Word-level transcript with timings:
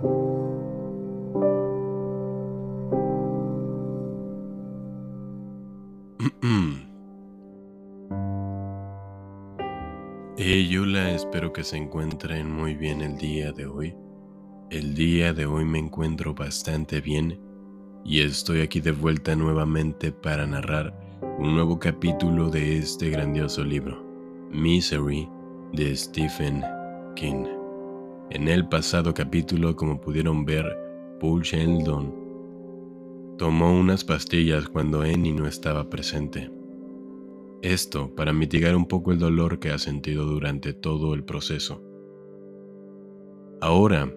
Hey, 10.42 10.74
hola, 10.78 11.10
espero 11.10 11.52
que 11.52 11.64
se 11.64 11.76
encuentren 11.76 12.50
muy 12.50 12.74
bien 12.74 13.02
el 13.02 13.18
día 13.18 13.52
de 13.52 13.66
hoy. 13.66 13.94
El 14.70 14.94
día 14.94 15.34
de 15.34 15.44
hoy 15.44 15.66
me 15.66 15.78
encuentro 15.78 16.34
bastante 16.34 17.02
bien 17.02 17.38
y 18.04 18.22
estoy 18.22 18.62
aquí 18.62 18.80
de 18.80 18.92
vuelta 18.92 19.36
nuevamente 19.36 20.12
para 20.12 20.46
narrar 20.46 20.98
un 21.38 21.54
nuevo 21.54 21.78
capítulo 21.78 22.48
de 22.48 22.78
este 22.78 23.10
grandioso 23.10 23.62
libro, 23.62 24.02
Misery, 24.50 25.28
de 25.74 25.94
Stephen 25.94 26.64
King. 27.16 27.59
En 28.30 28.46
el 28.46 28.68
pasado 28.68 29.12
capítulo, 29.12 29.74
como 29.74 30.00
pudieron 30.00 30.44
ver, 30.44 30.64
Paul 31.18 31.42
Sheldon 31.42 32.14
tomó 33.36 33.76
unas 33.76 34.04
pastillas 34.04 34.68
cuando 34.68 35.00
Annie 35.00 35.32
no 35.32 35.48
estaba 35.48 35.90
presente. 35.90 36.48
Esto 37.60 38.14
para 38.14 38.32
mitigar 38.32 38.76
un 38.76 38.86
poco 38.86 39.10
el 39.10 39.18
dolor 39.18 39.58
que 39.58 39.70
ha 39.70 39.78
sentido 39.78 40.26
durante 40.26 40.72
todo 40.72 41.12
el 41.14 41.24
proceso. 41.24 41.82
Ahora, 43.60 44.14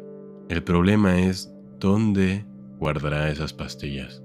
el 0.47 0.63
problema 0.63 1.19
es 1.19 1.51
dónde 1.79 2.45
guardará 2.77 3.31
esas 3.31 3.51
pastillas. 3.51 4.23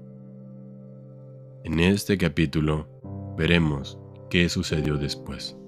En 1.63 1.79
este 1.79 2.15
capítulo 2.19 2.87
veremos 3.35 3.97
qué 4.29 4.49
sucedió 4.49 4.97
después. 4.97 5.58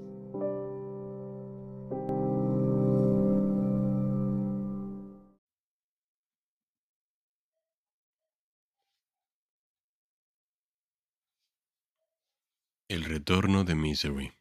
Retorno 13.22 13.64
de 13.64 13.76
Misery. 13.76 14.32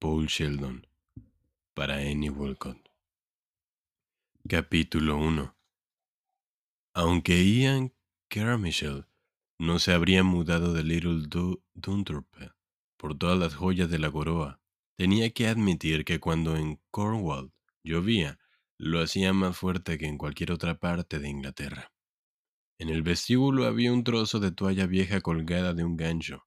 Paul 0.00 0.26
Sheldon. 0.26 0.84
Para 1.72 1.98
Annie 1.98 2.30
Walcott. 2.30 2.90
Capítulo 4.48 5.18
1. 5.18 5.54
Aunque 6.94 7.44
Ian 7.44 7.92
Carmichael 8.26 9.06
no 9.60 9.78
se 9.78 9.92
habría 9.92 10.24
mudado 10.24 10.72
de 10.72 10.82
Little 10.82 11.28
Dunthorpe 11.74 12.50
por 12.96 13.16
todas 13.16 13.38
las 13.38 13.54
joyas 13.54 13.88
de 13.88 14.00
la 14.00 14.08
Goroa, 14.08 14.60
tenía 14.96 15.30
que 15.30 15.46
admitir 15.46 16.04
que 16.04 16.18
cuando 16.18 16.56
en 16.56 16.80
Cornwall 16.90 17.52
llovía, 17.84 18.40
lo 18.78 19.00
hacía 19.00 19.32
más 19.32 19.56
fuerte 19.56 19.96
que 19.96 20.06
en 20.06 20.18
cualquier 20.18 20.50
otra 20.50 20.80
parte 20.80 21.20
de 21.20 21.28
Inglaterra. 21.28 21.92
En 22.80 22.88
el 22.88 23.04
vestíbulo 23.04 23.64
había 23.64 23.92
un 23.92 24.02
trozo 24.02 24.40
de 24.40 24.50
toalla 24.50 24.86
vieja 24.86 25.20
colgada 25.20 25.72
de 25.72 25.84
un 25.84 25.96
gancho, 25.96 26.42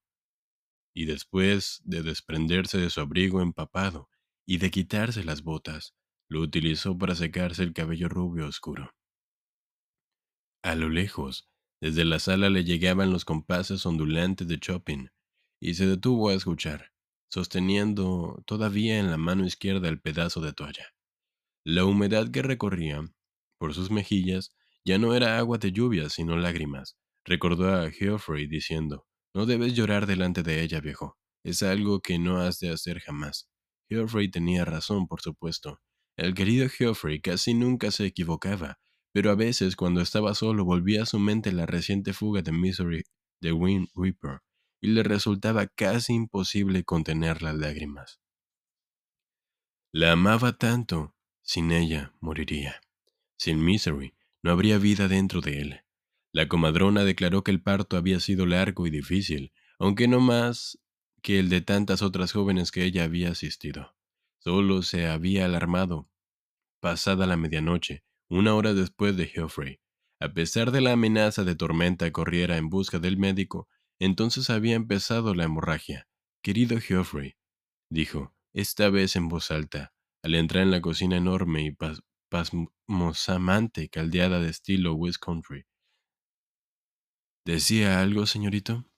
y 0.96 1.04
después 1.04 1.82
de 1.84 2.02
desprenderse 2.02 2.78
de 2.78 2.88
su 2.88 3.02
abrigo 3.02 3.42
empapado 3.42 4.08
y 4.46 4.56
de 4.56 4.70
quitarse 4.70 5.24
las 5.24 5.42
botas, 5.42 5.94
lo 6.26 6.40
utilizó 6.40 6.96
para 6.96 7.14
secarse 7.14 7.62
el 7.64 7.74
cabello 7.74 8.08
rubio 8.08 8.46
oscuro. 8.46 8.94
A 10.62 10.74
lo 10.74 10.88
lejos, 10.88 11.50
desde 11.82 12.06
la 12.06 12.18
sala 12.18 12.48
le 12.48 12.64
llegaban 12.64 13.10
los 13.10 13.26
compases 13.26 13.84
ondulantes 13.84 14.48
de 14.48 14.58
Chopin, 14.58 15.10
y 15.60 15.74
se 15.74 15.86
detuvo 15.86 16.30
a 16.30 16.34
escuchar, 16.34 16.92
sosteniendo 17.28 18.42
todavía 18.46 18.98
en 18.98 19.10
la 19.10 19.18
mano 19.18 19.44
izquierda 19.44 19.90
el 19.90 20.00
pedazo 20.00 20.40
de 20.40 20.54
toalla. 20.54 20.94
La 21.62 21.84
humedad 21.84 22.30
que 22.30 22.40
recorría 22.40 23.04
por 23.58 23.74
sus 23.74 23.90
mejillas 23.90 24.56
ya 24.82 24.96
no 24.96 25.14
era 25.14 25.36
agua 25.36 25.58
de 25.58 25.72
lluvia, 25.72 26.08
sino 26.08 26.38
lágrimas. 26.38 26.96
Recordó 27.22 27.74
a 27.74 27.90
Geoffrey 27.90 28.46
diciendo, 28.46 29.06
no 29.36 29.44
debes 29.44 29.74
llorar 29.74 30.06
delante 30.06 30.42
de 30.42 30.62
ella, 30.62 30.80
viejo. 30.80 31.18
Es 31.44 31.62
algo 31.62 32.00
que 32.00 32.18
no 32.18 32.38
has 32.38 32.58
de 32.58 32.70
hacer 32.70 33.00
jamás. 33.00 33.50
Geoffrey 33.86 34.30
tenía 34.30 34.64
razón, 34.64 35.06
por 35.06 35.20
supuesto. 35.20 35.82
El 36.16 36.32
querido 36.32 36.70
Geoffrey 36.70 37.20
casi 37.20 37.52
nunca 37.52 37.90
se 37.90 38.06
equivocaba, 38.06 38.78
pero 39.12 39.30
a 39.30 39.34
veces 39.34 39.76
cuando 39.76 40.00
estaba 40.00 40.34
solo 40.34 40.64
volvía 40.64 41.02
a 41.02 41.06
su 41.06 41.18
mente 41.18 41.52
la 41.52 41.66
reciente 41.66 42.14
fuga 42.14 42.40
de 42.40 42.52
Misery 42.52 43.02
de 43.42 43.52
Wind 43.52 43.88
Reaper, 43.94 44.40
y 44.80 44.88
le 44.88 45.02
resultaba 45.02 45.66
casi 45.66 46.14
imposible 46.14 46.84
contener 46.84 47.42
las 47.42 47.56
lágrimas. 47.56 48.22
La 49.92 50.12
amaba 50.12 50.56
tanto, 50.56 51.14
sin 51.42 51.72
ella 51.72 52.14
moriría. 52.20 52.80
Sin 53.36 53.62
Misery 53.62 54.14
no 54.42 54.50
habría 54.50 54.78
vida 54.78 55.08
dentro 55.08 55.42
de 55.42 55.60
él. 55.60 55.85
La 56.36 56.48
comadrona 56.48 57.04
declaró 57.04 57.42
que 57.42 57.50
el 57.50 57.62
parto 57.62 57.96
había 57.96 58.20
sido 58.20 58.44
largo 58.44 58.86
y 58.86 58.90
difícil, 58.90 59.54
aunque 59.78 60.06
no 60.06 60.20
más 60.20 60.78
que 61.22 61.38
el 61.38 61.48
de 61.48 61.62
tantas 61.62 62.02
otras 62.02 62.32
jóvenes 62.32 62.72
que 62.72 62.84
ella 62.84 63.04
había 63.04 63.30
asistido. 63.30 63.96
Solo 64.40 64.82
se 64.82 65.06
había 65.06 65.46
alarmado, 65.46 66.10
pasada 66.78 67.26
la 67.26 67.38
medianoche, 67.38 68.04
una 68.28 68.54
hora 68.54 68.74
después 68.74 69.16
de 69.16 69.28
Geoffrey. 69.28 69.80
A 70.20 70.34
pesar 70.34 70.72
de 70.72 70.82
la 70.82 70.92
amenaza 70.92 71.42
de 71.42 71.54
tormenta 71.54 72.12
corriera 72.12 72.58
en 72.58 72.68
busca 72.68 72.98
del 72.98 73.16
médico, 73.16 73.66
entonces 73.98 74.50
había 74.50 74.74
empezado 74.74 75.34
la 75.34 75.44
hemorragia. 75.44 76.06
Querido 76.42 76.78
Geoffrey, 76.78 77.36
dijo, 77.88 78.34
esta 78.52 78.90
vez 78.90 79.16
en 79.16 79.28
voz 79.28 79.50
alta, 79.50 79.94
al 80.22 80.34
entrar 80.34 80.64
en 80.64 80.70
la 80.70 80.82
cocina 80.82 81.16
enorme 81.16 81.64
y 81.64 81.74
pasmosamente 82.28 83.88
caldeada 83.88 84.38
de 84.38 84.50
estilo 84.50 84.92
West 84.92 85.24
Country, 85.24 85.64
¿Decía 87.46 88.00
algo, 88.00 88.26
señorito? 88.26 88.90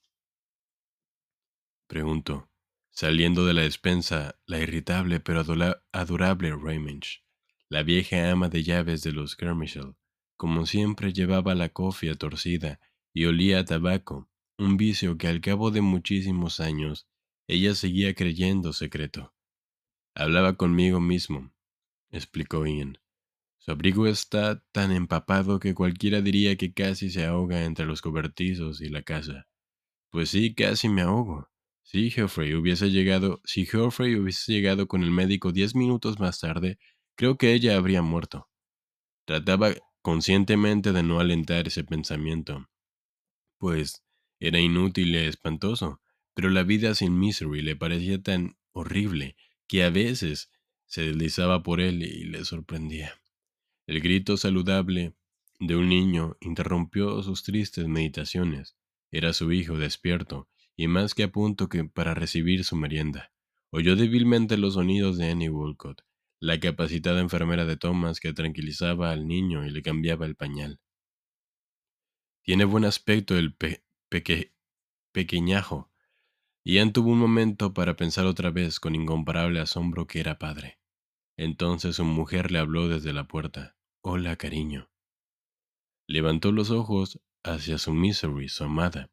Preguntó, 1.86 2.48
saliendo 2.90 3.44
de 3.44 3.52
la 3.52 3.60
despensa 3.60 4.40
la 4.46 4.58
irritable 4.58 5.20
pero 5.20 5.44
adorable 5.92 6.56
Raymonch, 6.56 7.22
la 7.68 7.82
vieja 7.82 8.30
ama 8.30 8.48
de 8.48 8.62
llaves 8.62 9.02
de 9.02 9.12
los 9.12 9.36
Kermichel. 9.36 9.96
Como 10.38 10.64
siempre 10.64 11.12
llevaba 11.12 11.54
la 11.54 11.68
cofia 11.68 12.14
torcida 12.14 12.80
y 13.12 13.26
olía 13.26 13.58
a 13.58 13.64
tabaco, 13.66 14.30
un 14.56 14.78
vicio 14.78 15.18
que 15.18 15.28
al 15.28 15.42
cabo 15.42 15.70
de 15.70 15.82
muchísimos 15.82 16.58
años 16.58 17.06
ella 17.48 17.74
seguía 17.74 18.14
creyendo 18.14 18.72
secreto. 18.72 19.34
Hablaba 20.14 20.56
conmigo 20.56 21.00
mismo, 21.00 21.52
explicó 22.10 22.64
Ian, 22.66 22.96
su 23.68 23.72
abrigo 23.72 24.06
está 24.06 24.62
tan 24.72 24.92
empapado 24.92 25.58
que 25.58 25.74
cualquiera 25.74 26.22
diría 26.22 26.56
que 26.56 26.72
casi 26.72 27.10
se 27.10 27.26
ahoga 27.26 27.66
entre 27.66 27.84
los 27.84 28.00
cobertizos 28.00 28.80
y 28.80 28.88
la 28.88 29.02
casa. 29.02 29.46
Pues 30.10 30.30
sí, 30.30 30.54
casi 30.54 30.88
me 30.88 31.02
ahogo. 31.02 31.50
Si 31.82 32.10
Geoffrey 32.10 32.54
hubiese 32.54 32.90
llegado, 32.90 33.42
si 33.44 33.66
Geoffrey 33.66 34.16
hubiese 34.16 34.54
llegado 34.54 34.88
con 34.88 35.02
el 35.02 35.10
médico 35.10 35.52
diez 35.52 35.74
minutos 35.74 36.18
más 36.18 36.40
tarde, 36.40 36.78
creo 37.14 37.36
que 37.36 37.52
ella 37.52 37.76
habría 37.76 38.00
muerto. 38.00 38.48
Trataba 39.26 39.74
conscientemente 40.00 40.92
de 40.92 41.02
no 41.02 41.20
alentar 41.20 41.68
ese 41.68 41.84
pensamiento, 41.84 42.70
pues 43.58 44.02
era 44.40 44.60
inútil 44.60 45.14
y 45.14 45.18
espantoso, 45.18 46.00
pero 46.32 46.48
la 46.48 46.62
vida 46.62 46.94
sin 46.94 47.18
Misery 47.18 47.60
le 47.60 47.76
parecía 47.76 48.22
tan 48.22 48.56
horrible 48.72 49.36
que 49.66 49.84
a 49.84 49.90
veces 49.90 50.50
se 50.86 51.02
deslizaba 51.02 51.62
por 51.62 51.82
él 51.82 52.02
y 52.02 52.24
le 52.24 52.46
sorprendía. 52.46 53.17
El 53.88 54.02
grito 54.02 54.36
saludable 54.36 55.14
de 55.60 55.74
un 55.74 55.88
niño 55.88 56.36
interrumpió 56.40 57.22
sus 57.22 57.42
tristes 57.42 57.88
meditaciones. 57.88 58.76
Era 59.10 59.32
su 59.32 59.50
hijo 59.50 59.78
despierto 59.78 60.46
y 60.76 60.88
más 60.88 61.14
que 61.14 61.22
a 61.22 61.32
punto 61.32 61.70
que 61.70 61.84
para 61.84 62.12
recibir 62.12 62.64
su 62.64 62.76
merienda. 62.76 63.32
Oyó 63.70 63.96
débilmente 63.96 64.58
los 64.58 64.74
sonidos 64.74 65.16
de 65.16 65.30
Annie 65.30 65.48
Walcott, 65.48 66.02
la 66.38 66.60
capacitada 66.60 67.20
enfermera 67.20 67.64
de 67.64 67.78
Thomas 67.78 68.20
que 68.20 68.34
tranquilizaba 68.34 69.10
al 69.10 69.26
niño 69.26 69.64
y 69.64 69.70
le 69.70 69.80
cambiaba 69.80 70.26
el 70.26 70.36
pañal. 70.36 70.80
Tiene 72.42 72.66
buen 72.66 72.84
aspecto 72.84 73.38
el 73.38 73.56
pequeñajo. 75.12 75.90
Ian 76.62 76.92
tuvo 76.92 77.12
un 77.12 77.18
momento 77.20 77.72
para 77.72 77.96
pensar 77.96 78.26
otra 78.26 78.50
vez 78.50 78.80
con 78.80 78.94
incomparable 78.94 79.60
asombro 79.60 80.06
que 80.06 80.20
era 80.20 80.38
padre. 80.38 80.78
Entonces 81.38 81.96
su 81.96 82.04
mujer 82.04 82.50
le 82.50 82.58
habló 82.58 82.88
desde 82.88 83.14
la 83.14 83.26
puerta. 83.26 83.77
Hola, 84.00 84.36
cariño. 84.36 84.88
Levantó 86.06 86.52
los 86.52 86.70
ojos 86.70 87.20
hacia 87.42 87.78
su 87.78 87.92
Misery, 87.92 88.48
su 88.48 88.62
amada. 88.62 89.10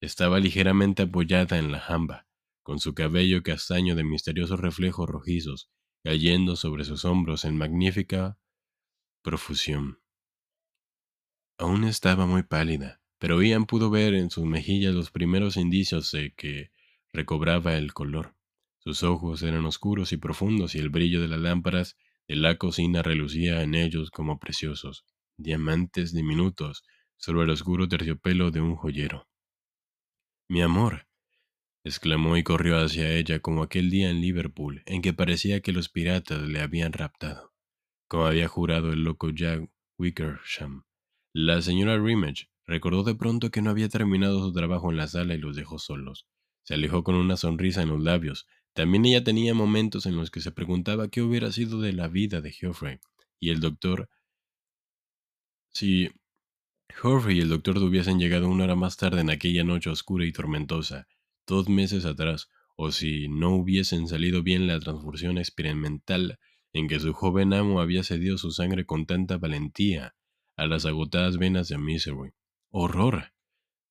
Estaba 0.00 0.38
ligeramente 0.38 1.02
apoyada 1.02 1.58
en 1.58 1.72
la 1.72 1.80
jamba, 1.80 2.28
con 2.62 2.78
su 2.78 2.94
cabello 2.94 3.42
castaño 3.42 3.96
de 3.96 4.04
misteriosos 4.04 4.60
reflejos 4.60 5.08
rojizos 5.08 5.70
cayendo 6.04 6.54
sobre 6.54 6.84
sus 6.84 7.04
hombros 7.04 7.44
en 7.44 7.58
magnífica 7.58 8.38
profusión. 9.22 10.00
Aún 11.58 11.82
estaba 11.82 12.24
muy 12.24 12.44
pálida, 12.44 13.02
pero 13.18 13.42
Ian 13.42 13.66
pudo 13.66 13.90
ver 13.90 14.14
en 14.14 14.30
sus 14.30 14.44
mejillas 14.44 14.94
los 14.94 15.10
primeros 15.10 15.56
indicios 15.56 16.12
de 16.12 16.32
que 16.34 16.70
recobraba 17.12 17.74
el 17.74 17.92
color. 17.92 18.36
Sus 18.78 19.02
ojos 19.02 19.42
eran 19.42 19.66
oscuros 19.66 20.12
y 20.12 20.16
profundos 20.16 20.76
y 20.76 20.78
el 20.78 20.90
brillo 20.90 21.20
de 21.20 21.26
las 21.26 21.40
lámparas 21.40 21.96
de 22.28 22.36
la 22.36 22.56
cocina 22.56 23.02
relucía 23.02 23.62
en 23.62 23.74
ellos 23.74 24.10
como 24.10 24.38
preciosos. 24.38 25.04
diamantes 25.38 26.12
diminutos 26.12 26.84
sobre 27.16 27.44
el 27.44 27.50
oscuro 27.50 27.88
terciopelo 27.88 28.50
de 28.50 28.60
un 28.60 28.76
joyero. 28.76 29.26
Mi 30.48 30.62
amor, 30.62 31.08
exclamó 31.84 32.36
y 32.36 32.42
corrió 32.42 32.78
hacia 32.78 33.12
ella 33.12 33.40
como 33.40 33.62
aquel 33.62 33.90
día 33.90 34.10
en 34.10 34.20
Liverpool 34.20 34.82
en 34.86 35.02
que 35.02 35.12
parecía 35.12 35.60
que 35.60 35.72
los 35.72 35.88
piratas 35.88 36.42
le 36.42 36.60
habían 36.60 36.92
raptado, 36.92 37.52
como 38.08 38.26
había 38.26 38.48
jurado 38.48 38.92
el 38.92 39.04
loco 39.04 39.30
Jack 39.30 39.70
Wickersham. 39.98 40.84
La 41.32 41.62
señora 41.62 41.98
Rimmage 41.98 42.48
recordó 42.66 43.02
de 43.04 43.14
pronto 43.14 43.50
que 43.50 43.62
no 43.62 43.70
había 43.70 43.88
terminado 43.88 44.40
su 44.40 44.52
trabajo 44.52 44.90
en 44.90 44.96
la 44.96 45.08
sala 45.08 45.34
y 45.34 45.38
los 45.38 45.56
dejó 45.56 45.78
solos. 45.78 46.26
Se 46.62 46.74
alejó 46.74 47.02
con 47.02 47.14
una 47.14 47.36
sonrisa 47.36 47.82
en 47.82 47.88
los 47.88 48.02
labios. 48.02 48.46
También 48.78 49.06
ella 49.06 49.24
tenía 49.24 49.54
momentos 49.54 50.06
en 50.06 50.14
los 50.14 50.30
que 50.30 50.40
se 50.40 50.52
preguntaba 50.52 51.08
qué 51.08 51.20
hubiera 51.20 51.50
sido 51.50 51.80
de 51.80 51.92
la 51.92 52.06
vida 52.06 52.40
de 52.40 52.52
Geoffrey 52.52 53.00
y 53.40 53.50
el 53.50 53.58
doctor 53.58 54.08
si 55.70 56.12
Geoffrey 56.88 57.38
y 57.38 57.40
el 57.40 57.48
doctor 57.48 57.76
hubiesen 57.78 58.20
llegado 58.20 58.48
una 58.48 58.62
hora 58.62 58.76
más 58.76 58.96
tarde 58.96 59.20
en 59.20 59.30
aquella 59.30 59.64
noche 59.64 59.90
oscura 59.90 60.26
y 60.26 60.30
tormentosa, 60.30 61.08
dos 61.44 61.68
meses 61.68 62.04
atrás, 62.04 62.50
o 62.76 62.92
si 62.92 63.26
no 63.26 63.50
hubiesen 63.56 64.06
salido 64.06 64.44
bien 64.44 64.68
la 64.68 64.78
transfusión 64.78 65.38
experimental 65.38 66.38
en 66.72 66.86
que 66.86 67.00
su 67.00 67.12
joven 67.14 67.54
amo 67.54 67.80
había 67.80 68.04
cedido 68.04 68.38
su 68.38 68.52
sangre 68.52 68.86
con 68.86 69.06
tanta 69.06 69.38
valentía 69.38 70.14
a 70.54 70.68
las 70.68 70.86
agotadas 70.86 71.36
venas 71.36 71.66
de 71.66 71.78
Misery. 71.78 72.30
¡Horror! 72.70 73.32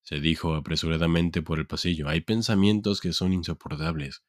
se 0.02 0.22
dijo 0.22 0.56
apresuradamente 0.56 1.42
por 1.42 1.60
el 1.60 1.68
pasillo. 1.68 2.08
Hay 2.08 2.22
pensamientos 2.22 3.02
que 3.02 3.12
son 3.12 3.34
insoportables. 3.34 4.24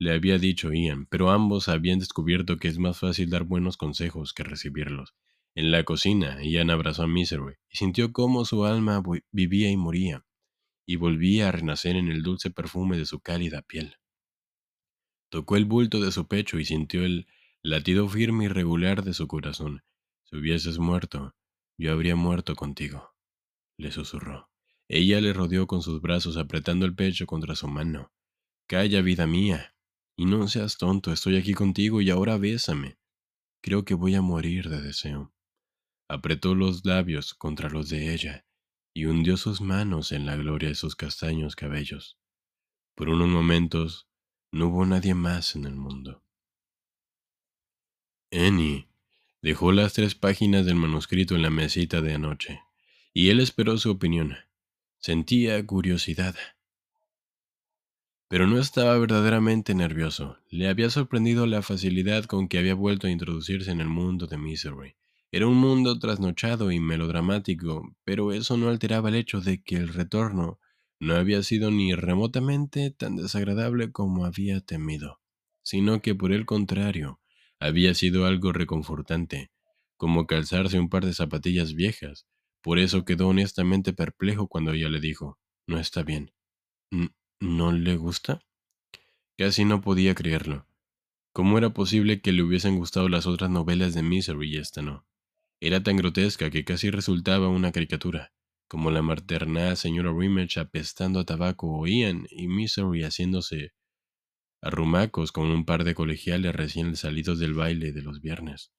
Le 0.00 0.12
había 0.12 0.38
dicho 0.38 0.72
Ian, 0.72 1.06
pero 1.06 1.30
ambos 1.30 1.68
habían 1.68 1.98
descubierto 1.98 2.56
que 2.56 2.68
es 2.68 2.78
más 2.78 2.98
fácil 2.98 3.30
dar 3.30 3.42
buenos 3.42 3.76
consejos 3.76 4.32
que 4.32 4.44
recibirlos. 4.44 5.14
En 5.56 5.72
la 5.72 5.82
cocina, 5.82 6.38
Ian 6.42 6.70
abrazó 6.70 7.02
a 7.02 7.08
Misery 7.08 7.54
y 7.68 7.78
sintió 7.78 8.12
cómo 8.12 8.44
su 8.44 8.64
alma 8.64 9.02
vivía 9.32 9.70
y 9.70 9.76
moría, 9.76 10.24
y 10.86 10.96
volvía 10.96 11.48
a 11.48 11.52
renacer 11.52 11.96
en 11.96 12.08
el 12.08 12.22
dulce 12.22 12.50
perfume 12.50 12.96
de 12.96 13.06
su 13.06 13.18
cálida 13.20 13.62
piel. 13.62 13.96
Tocó 15.30 15.56
el 15.56 15.64
bulto 15.64 16.00
de 16.00 16.12
su 16.12 16.28
pecho 16.28 16.60
y 16.60 16.64
sintió 16.64 17.04
el 17.04 17.26
latido 17.60 18.08
firme 18.08 18.44
y 18.44 18.48
regular 18.48 19.02
de 19.02 19.14
su 19.14 19.26
corazón. 19.26 19.82
Si 20.24 20.36
hubieses 20.36 20.78
muerto, 20.78 21.34
yo 21.76 21.92
habría 21.92 22.14
muerto 22.14 22.54
contigo, 22.54 23.14
le 23.76 23.90
susurró. 23.90 24.48
Ella 24.86 25.20
le 25.20 25.32
rodeó 25.32 25.66
con 25.66 25.82
sus 25.82 26.00
brazos 26.00 26.36
apretando 26.36 26.86
el 26.86 26.94
pecho 26.94 27.26
contra 27.26 27.56
su 27.56 27.66
mano. 27.66 28.12
Calla, 28.66 29.02
vida 29.02 29.26
mía, 29.26 29.74
y 30.18 30.24
no 30.24 30.48
seas 30.48 30.78
tonto, 30.78 31.12
estoy 31.12 31.36
aquí 31.36 31.54
contigo 31.54 32.00
y 32.00 32.10
ahora 32.10 32.36
bésame. 32.38 32.98
Creo 33.62 33.84
que 33.84 33.94
voy 33.94 34.16
a 34.16 34.20
morir 34.20 34.68
de 34.68 34.82
deseo. 34.82 35.32
Apretó 36.08 36.56
los 36.56 36.84
labios 36.84 37.34
contra 37.34 37.70
los 37.70 37.88
de 37.88 38.12
ella 38.12 38.44
y 38.92 39.04
hundió 39.04 39.36
sus 39.36 39.60
manos 39.60 40.10
en 40.10 40.26
la 40.26 40.34
gloria 40.34 40.70
de 40.70 40.74
sus 40.74 40.96
castaños 40.96 41.54
cabellos. 41.54 42.18
Por 42.96 43.10
unos 43.10 43.28
momentos 43.28 44.08
no 44.50 44.66
hubo 44.66 44.84
nadie 44.84 45.14
más 45.14 45.54
en 45.54 45.66
el 45.66 45.76
mundo. 45.76 46.24
Annie 48.32 48.88
dejó 49.40 49.70
las 49.70 49.92
tres 49.92 50.16
páginas 50.16 50.66
del 50.66 50.74
manuscrito 50.74 51.36
en 51.36 51.42
la 51.42 51.50
mesita 51.50 52.00
de 52.00 52.14
anoche, 52.14 52.60
y 53.14 53.28
él 53.28 53.38
esperó 53.38 53.78
su 53.78 53.92
opinión. 53.92 54.36
Sentía 54.98 55.64
curiosidad. 55.64 56.34
Pero 58.28 58.46
no 58.46 58.58
estaba 58.58 58.96
verdaderamente 58.98 59.74
nervioso. 59.74 60.38
Le 60.50 60.68
había 60.68 60.90
sorprendido 60.90 61.46
la 61.46 61.62
facilidad 61.62 62.24
con 62.24 62.48
que 62.48 62.58
había 62.58 62.74
vuelto 62.74 63.06
a 63.06 63.10
introducirse 63.10 63.70
en 63.70 63.80
el 63.80 63.88
mundo 63.88 64.26
de 64.26 64.38
Misery 64.38 64.94
era 65.30 65.46
un 65.46 65.56
mundo 65.56 65.98
trasnochado 65.98 66.72
y 66.72 66.80
melodramático, 66.80 67.94
pero 68.04 68.32
eso 68.32 68.56
no 68.56 68.70
alteraba 68.70 69.10
el 69.10 69.16
hecho 69.16 69.42
de 69.42 69.62
que 69.62 69.76
el 69.76 69.88
retorno 69.88 70.58
no 71.00 71.16
había 71.16 71.42
sido 71.42 71.70
ni 71.70 71.94
remotamente 71.94 72.90
tan 72.90 73.16
desagradable 73.16 73.92
como 73.92 74.24
había 74.24 74.60
temido, 74.62 75.20
sino 75.62 76.00
que 76.00 76.14
por 76.14 76.32
el 76.32 76.46
contrario, 76.46 77.20
había 77.60 77.92
sido 77.92 78.24
algo 78.24 78.52
reconfortante, 78.52 79.50
como 79.98 80.26
calzarse 80.26 80.78
un 80.78 80.88
par 80.88 81.04
de 81.04 81.12
zapatillas 81.12 81.74
viejas. 81.74 82.26
Por 82.62 82.78
eso 82.78 83.04
quedó 83.04 83.28
honestamente 83.28 83.92
perplejo 83.92 84.48
cuando 84.48 84.72
ella 84.72 84.88
le 84.88 85.00
dijo, 85.00 85.38
no 85.66 85.78
está 85.78 86.02
bien. 86.02 86.32
¿No 87.40 87.70
le 87.70 87.96
gusta? 87.96 88.42
Casi 89.36 89.64
no 89.64 89.80
podía 89.80 90.14
creerlo. 90.16 90.66
¿Cómo 91.32 91.56
era 91.56 91.70
posible 91.70 92.20
que 92.20 92.32
le 92.32 92.42
hubiesen 92.42 92.76
gustado 92.76 93.08
las 93.08 93.26
otras 93.26 93.48
novelas 93.48 93.94
de 93.94 94.02
Misery 94.02 94.54
y 94.54 94.56
esta 94.56 94.82
no? 94.82 95.06
Era 95.60 95.82
tan 95.82 95.96
grotesca 95.96 96.50
que 96.50 96.64
casi 96.64 96.90
resultaba 96.90 97.48
una 97.48 97.70
caricatura, 97.70 98.32
como 98.66 98.90
la 98.90 99.02
maternal 99.02 99.76
señora 99.76 100.12
Rimmage 100.12 100.58
apestando 100.58 101.20
a 101.20 101.24
tabaco 101.24 101.68
oían 101.78 102.26
y 102.30 102.48
Misery 102.48 103.04
haciéndose 103.04 103.72
arrumacos 104.60 105.30
con 105.30 105.50
un 105.50 105.64
par 105.64 105.84
de 105.84 105.94
colegiales 105.94 106.54
recién 106.56 106.96
salidos 106.96 107.38
del 107.38 107.54
baile 107.54 107.92
de 107.92 108.02
los 108.02 108.20
viernes. 108.20 108.72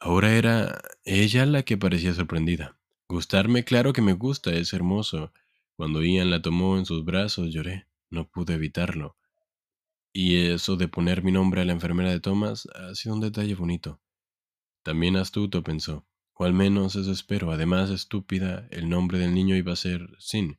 Ahora 0.00 0.34
era 0.34 0.82
ella 1.04 1.46
la 1.46 1.62
que 1.62 1.78
parecía 1.78 2.12
sorprendida. 2.12 2.76
Gustarme, 3.08 3.64
claro 3.64 3.94
que 3.94 4.02
me 4.02 4.12
gusta, 4.12 4.52
es 4.52 4.74
hermoso. 4.74 5.32
Cuando 5.76 6.02
Ian 6.02 6.30
la 6.30 6.42
tomó 6.42 6.78
en 6.78 6.86
sus 6.86 7.04
brazos 7.04 7.52
lloré, 7.52 7.86
no 8.10 8.28
pude 8.28 8.54
evitarlo. 8.54 9.16
Y 10.12 10.36
eso 10.36 10.76
de 10.76 10.86
poner 10.86 11.24
mi 11.24 11.32
nombre 11.32 11.60
a 11.60 11.64
la 11.64 11.72
enfermera 11.72 12.10
de 12.10 12.20
Thomas 12.20 12.68
ha 12.74 12.94
sido 12.94 13.16
un 13.16 13.20
detalle 13.20 13.56
bonito. 13.56 14.00
También 14.84 15.16
astuto, 15.16 15.64
pensó. 15.64 16.06
O 16.34 16.44
al 16.44 16.52
menos 16.52 16.94
eso 16.94 17.10
espero. 17.10 17.50
Además, 17.50 17.90
estúpida, 17.90 18.68
el 18.70 18.88
nombre 18.88 19.18
del 19.18 19.34
niño 19.34 19.56
iba 19.56 19.72
a 19.72 19.76
ser 19.76 20.08
Sin. 20.18 20.58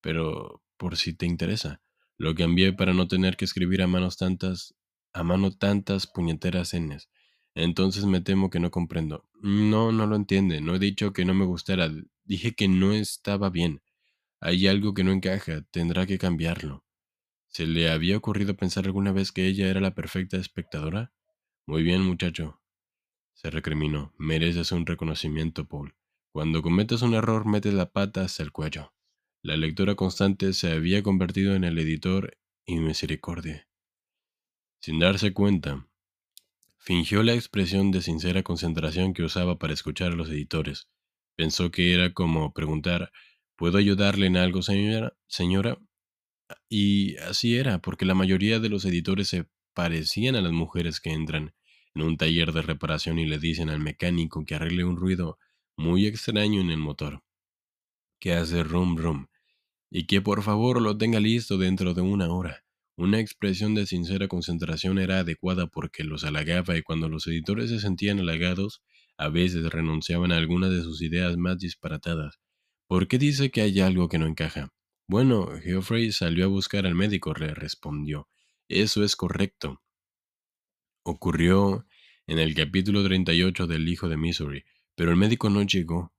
Pero, 0.00 0.62
por 0.76 0.96
si 0.96 1.14
te 1.14 1.26
interesa, 1.26 1.80
lo 2.16 2.34
cambié 2.34 2.72
para 2.72 2.92
no 2.92 3.08
tener 3.08 3.36
que 3.36 3.44
escribir 3.44 3.82
a 3.82 3.88
manos 3.88 4.16
tantas, 4.16 4.76
a 5.12 5.24
mano 5.24 5.50
tantas 5.50 6.06
puñeteras 6.06 6.72
Ns. 6.74 7.08
Entonces 7.54 8.04
me 8.04 8.20
temo 8.20 8.50
que 8.50 8.60
no 8.60 8.70
comprendo. 8.70 9.24
No, 9.40 9.90
no 9.90 10.06
lo 10.06 10.14
entiende. 10.14 10.60
No 10.60 10.76
he 10.76 10.78
dicho 10.78 11.12
que 11.12 11.24
no 11.24 11.34
me 11.34 11.44
gustara. 11.44 11.90
Dije 12.24 12.54
que 12.54 12.68
no 12.68 12.92
estaba 12.92 13.50
bien. 13.50 13.82
Hay 14.42 14.66
algo 14.66 14.92
que 14.92 15.04
no 15.04 15.12
encaja. 15.12 15.62
Tendrá 15.70 16.04
que 16.04 16.18
cambiarlo. 16.18 16.84
¿Se 17.48 17.66
le 17.66 17.90
había 17.90 18.18
ocurrido 18.18 18.56
pensar 18.56 18.84
alguna 18.84 19.12
vez 19.12 19.32
que 19.32 19.46
ella 19.46 19.68
era 19.68 19.80
la 19.80 19.94
perfecta 19.94 20.36
espectadora? 20.36 21.12
Muy 21.66 21.82
bien, 21.82 22.02
muchacho 22.02 22.62
se 23.42 23.50
recriminó. 23.50 24.14
Mereces 24.18 24.70
un 24.70 24.86
reconocimiento, 24.86 25.66
Paul. 25.66 25.96
Cuando 26.30 26.62
cometes 26.62 27.02
un 27.02 27.14
error, 27.14 27.44
metes 27.44 27.74
la 27.74 27.90
pata 27.90 28.22
hasta 28.22 28.44
el 28.44 28.52
cuello. 28.52 28.94
La 29.42 29.56
lectora 29.56 29.96
constante 29.96 30.52
se 30.52 30.70
había 30.70 31.02
convertido 31.02 31.56
en 31.56 31.64
el 31.64 31.76
editor 31.78 32.38
y 32.64 32.76
misericordia. 32.76 33.68
Sin 34.80 35.00
darse 35.00 35.32
cuenta, 35.32 35.88
fingió 36.78 37.24
la 37.24 37.34
expresión 37.34 37.90
de 37.90 38.00
sincera 38.00 38.44
concentración 38.44 39.12
que 39.12 39.24
usaba 39.24 39.58
para 39.58 39.74
escuchar 39.74 40.12
a 40.12 40.16
los 40.16 40.28
editores. 40.28 40.88
Pensó 41.34 41.72
que 41.72 41.92
era 41.92 42.14
como 42.14 42.52
preguntar 42.52 43.10
¿Puedo 43.62 43.78
ayudarle 43.78 44.26
en 44.26 44.36
algo, 44.36 44.60
señora? 44.60 45.16
señora? 45.28 45.78
Y 46.68 47.16
así 47.18 47.56
era, 47.56 47.80
porque 47.80 48.04
la 48.04 48.16
mayoría 48.16 48.58
de 48.58 48.68
los 48.68 48.84
editores 48.84 49.28
se 49.28 49.46
parecían 49.72 50.34
a 50.34 50.40
las 50.40 50.50
mujeres 50.50 50.98
que 50.98 51.12
entran 51.12 51.54
en 51.94 52.02
un 52.02 52.16
taller 52.16 52.50
de 52.50 52.62
reparación 52.62 53.20
y 53.20 53.26
le 53.26 53.38
dicen 53.38 53.70
al 53.70 53.78
mecánico 53.78 54.44
que 54.44 54.56
arregle 54.56 54.82
un 54.82 54.96
ruido 54.96 55.38
muy 55.76 56.08
extraño 56.08 56.60
en 56.60 56.70
el 56.70 56.78
motor, 56.78 57.22
que 58.18 58.32
hace 58.32 58.64
rum 58.64 58.96
rum, 58.96 59.28
y 59.92 60.08
que 60.08 60.20
por 60.20 60.42
favor 60.42 60.82
lo 60.82 60.98
tenga 60.98 61.20
listo 61.20 61.56
dentro 61.56 61.94
de 61.94 62.00
una 62.00 62.32
hora. 62.34 62.64
Una 62.96 63.20
expresión 63.20 63.76
de 63.76 63.86
sincera 63.86 64.26
concentración 64.26 64.98
era 64.98 65.20
adecuada 65.20 65.68
porque 65.68 66.02
los 66.02 66.24
halagaba 66.24 66.76
y 66.76 66.82
cuando 66.82 67.08
los 67.08 67.28
editores 67.28 67.70
se 67.70 67.78
sentían 67.78 68.18
halagados, 68.18 68.82
a 69.16 69.28
veces 69.28 69.70
renunciaban 69.70 70.32
a 70.32 70.38
algunas 70.38 70.72
de 70.72 70.82
sus 70.82 71.00
ideas 71.00 71.36
más 71.36 71.58
disparatadas. 71.58 72.41
¿Por 72.92 73.08
qué 73.08 73.16
dice 73.16 73.50
que 73.50 73.62
hay 73.62 73.80
algo 73.80 74.06
que 74.10 74.18
no 74.18 74.26
encaja? 74.26 74.70
Bueno, 75.08 75.48
Geoffrey 75.62 76.12
salió 76.12 76.44
a 76.44 76.48
buscar 76.48 76.84
al 76.84 76.94
médico, 76.94 77.32
le 77.32 77.54
respondió. 77.54 78.28
Eso 78.68 79.02
es 79.02 79.16
correcto. 79.16 79.82
Ocurrió 81.02 81.86
en 82.26 82.38
el 82.38 82.54
capítulo 82.54 83.02
38 83.02 83.66
del 83.66 83.88
Hijo 83.88 84.10
de 84.10 84.18
Missouri, 84.18 84.64
pero 84.94 85.10
el 85.10 85.16
médico 85.16 85.48
no 85.48 85.62
llegó, 85.62 86.12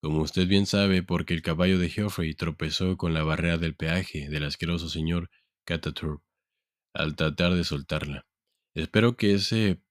como 0.00 0.22
usted 0.22 0.48
bien 0.48 0.64
sabe, 0.64 1.02
porque 1.02 1.34
el 1.34 1.42
caballo 1.42 1.78
de 1.78 1.90
Geoffrey 1.90 2.34
tropezó 2.34 2.96
con 2.96 3.12
la 3.12 3.22
barrera 3.22 3.58
del 3.58 3.74
peaje 3.74 4.30
del 4.30 4.44
asqueroso 4.44 4.88
señor 4.88 5.28
Cataturb 5.66 6.22
al 6.94 7.16
tratar 7.16 7.52
de 7.52 7.64
soltarla. 7.64 8.26
Espero 8.74 9.18
que 9.18 9.34
ese 9.34 9.82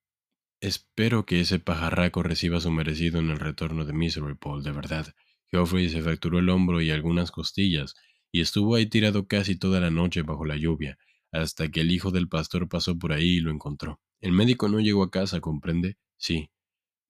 espero 0.61 1.27
que 1.27 1.41
ese 1.41 1.59
pajarraco 1.59 2.23
reciba 2.23 2.59
su 2.59 2.71
merecido 2.71 3.19
en 3.19 3.29
el 3.29 3.37
retorno 3.37 3.85
de 3.85 3.93
Misery 3.93 4.33
Paul, 4.33 4.63
de 4.63 4.71
verdad. 4.71 5.13
Geoffrey 5.53 5.87
se 5.87 6.01
fracturó 6.01 6.39
el 6.39 6.49
hombro 6.49 6.81
y 6.81 6.89
algunas 6.89 7.29
costillas, 7.29 7.93
y 8.31 8.41
estuvo 8.41 8.73
ahí 8.73 8.87
tirado 8.87 9.27
casi 9.27 9.55
toda 9.55 9.79
la 9.79 9.91
noche 9.91 10.23
bajo 10.23 10.45
la 10.45 10.57
lluvia, 10.57 10.97
hasta 11.31 11.69
que 11.69 11.81
el 11.81 11.91
hijo 11.91 12.09
del 12.09 12.27
pastor 12.27 12.67
pasó 12.67 12.97
por 12.97 13.13
ahí 13.13 13.37
y 13.37 13.39
lo 13.39 13.51
encontró. 13.51 14.01
El 14.19 14.31
médico 14.31 14.67
no 14.67 14.79
llegó 14.79 15.03
a 15.03 15.11
casa, 15.11 15.41
¿comprende? 15.41 15.97
Sí. 16.17 16.49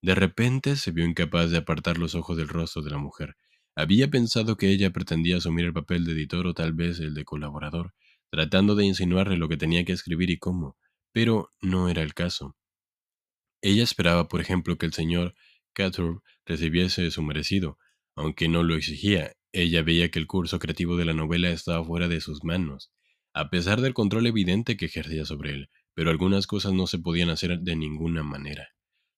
De 0.02 0.14
repente 0.14 0.76
se 0.76 0.90
vio 0.90 1.06
incapaz 1.06 1.52
de 1.52 1.56
apartar 1.56 1.96
los 1.96 2.14
ojos 2.14 2.36
del 2.36 2.48
rostro 2.48 2.82
de 2.82 2.90
la 2.90 2.98
mujer. 2.98 3.34
Había 3.74 4.10
pensado 4.10 4.58
que 4.58 4.68
ella 4.68 4.90
pretendía 4.90 5.38
asumir 5.38 5.64
el 5.64 5.72
papel 5.72 6.04
de 6.04 6.12
editor 6.12 6.46
o 6.46 6.52
tal 6.52 6.74
vez 6.74 7.00
el 7.00 7.14
de 7.14 7.24
colaborador, 7.24 7.94
tratando 8.30 8.74
de 8.74 8.84
insinuarle 8.84 9.38
lo 9.38 9.48
que 9.48 9.56
tenía 9.56 9.86
que 9.86 9.92
escribir 9.92 10.28
y 10.28 10.38
cómo, 10.38 10.76
pero 11.12 11.48
no 11.62 11.88
era 11.88 12.02
el 12.02 12.12
caso. 12.12 12.58
Ella 13.62 13.84
esperaba, 13.84 14.28
por 14.28 14.42
ejemplo, 14.42 14.76
que 14.76 14.84
el 14.84 14.92
señor 14.92 15.34
Catur 15.72 16.22
recibiese 16.44 17.10
su 17.10 17.22
merecido, 17.22 17.78
aunque 18.16 18.48
no 18.48 18.62
lo 18.62 18.74
exigía. 18.74 19.32
Ella 19.52 19.82
veía 19.82 20.10
que 20.10 20.18
el 20.18 20.26
curso 20.26 20.58
creativo 20.58 20.96
de 20.96 21.04
la 21.04 21.14
novela 21.14 21.50
estaba 21.50 21.84
fuera 21.84 22.08
de 22.08 22.20
sus 22.20 22.44
manos, 22.44 22.92
a 23.32 23.50
pesar 23.50 23.80
del 23.80 23.94
control 23.94 24.26
evidente 24.26 24.76
que 24.76 24.86
ejercía 24.86 25.24
sobre 25.24 25.50
él, 25.50 25.70
pero 25.94 26.10
algunas 26.10 26.46
cosas 26.46 26.72
no 26.72 26.86
se 26.86 26.98
podían 26.98 27.30
hacer 27.30 27.60
de 27.60 27.76
ninguna 27.76 28.22
manera. 28.22 28.68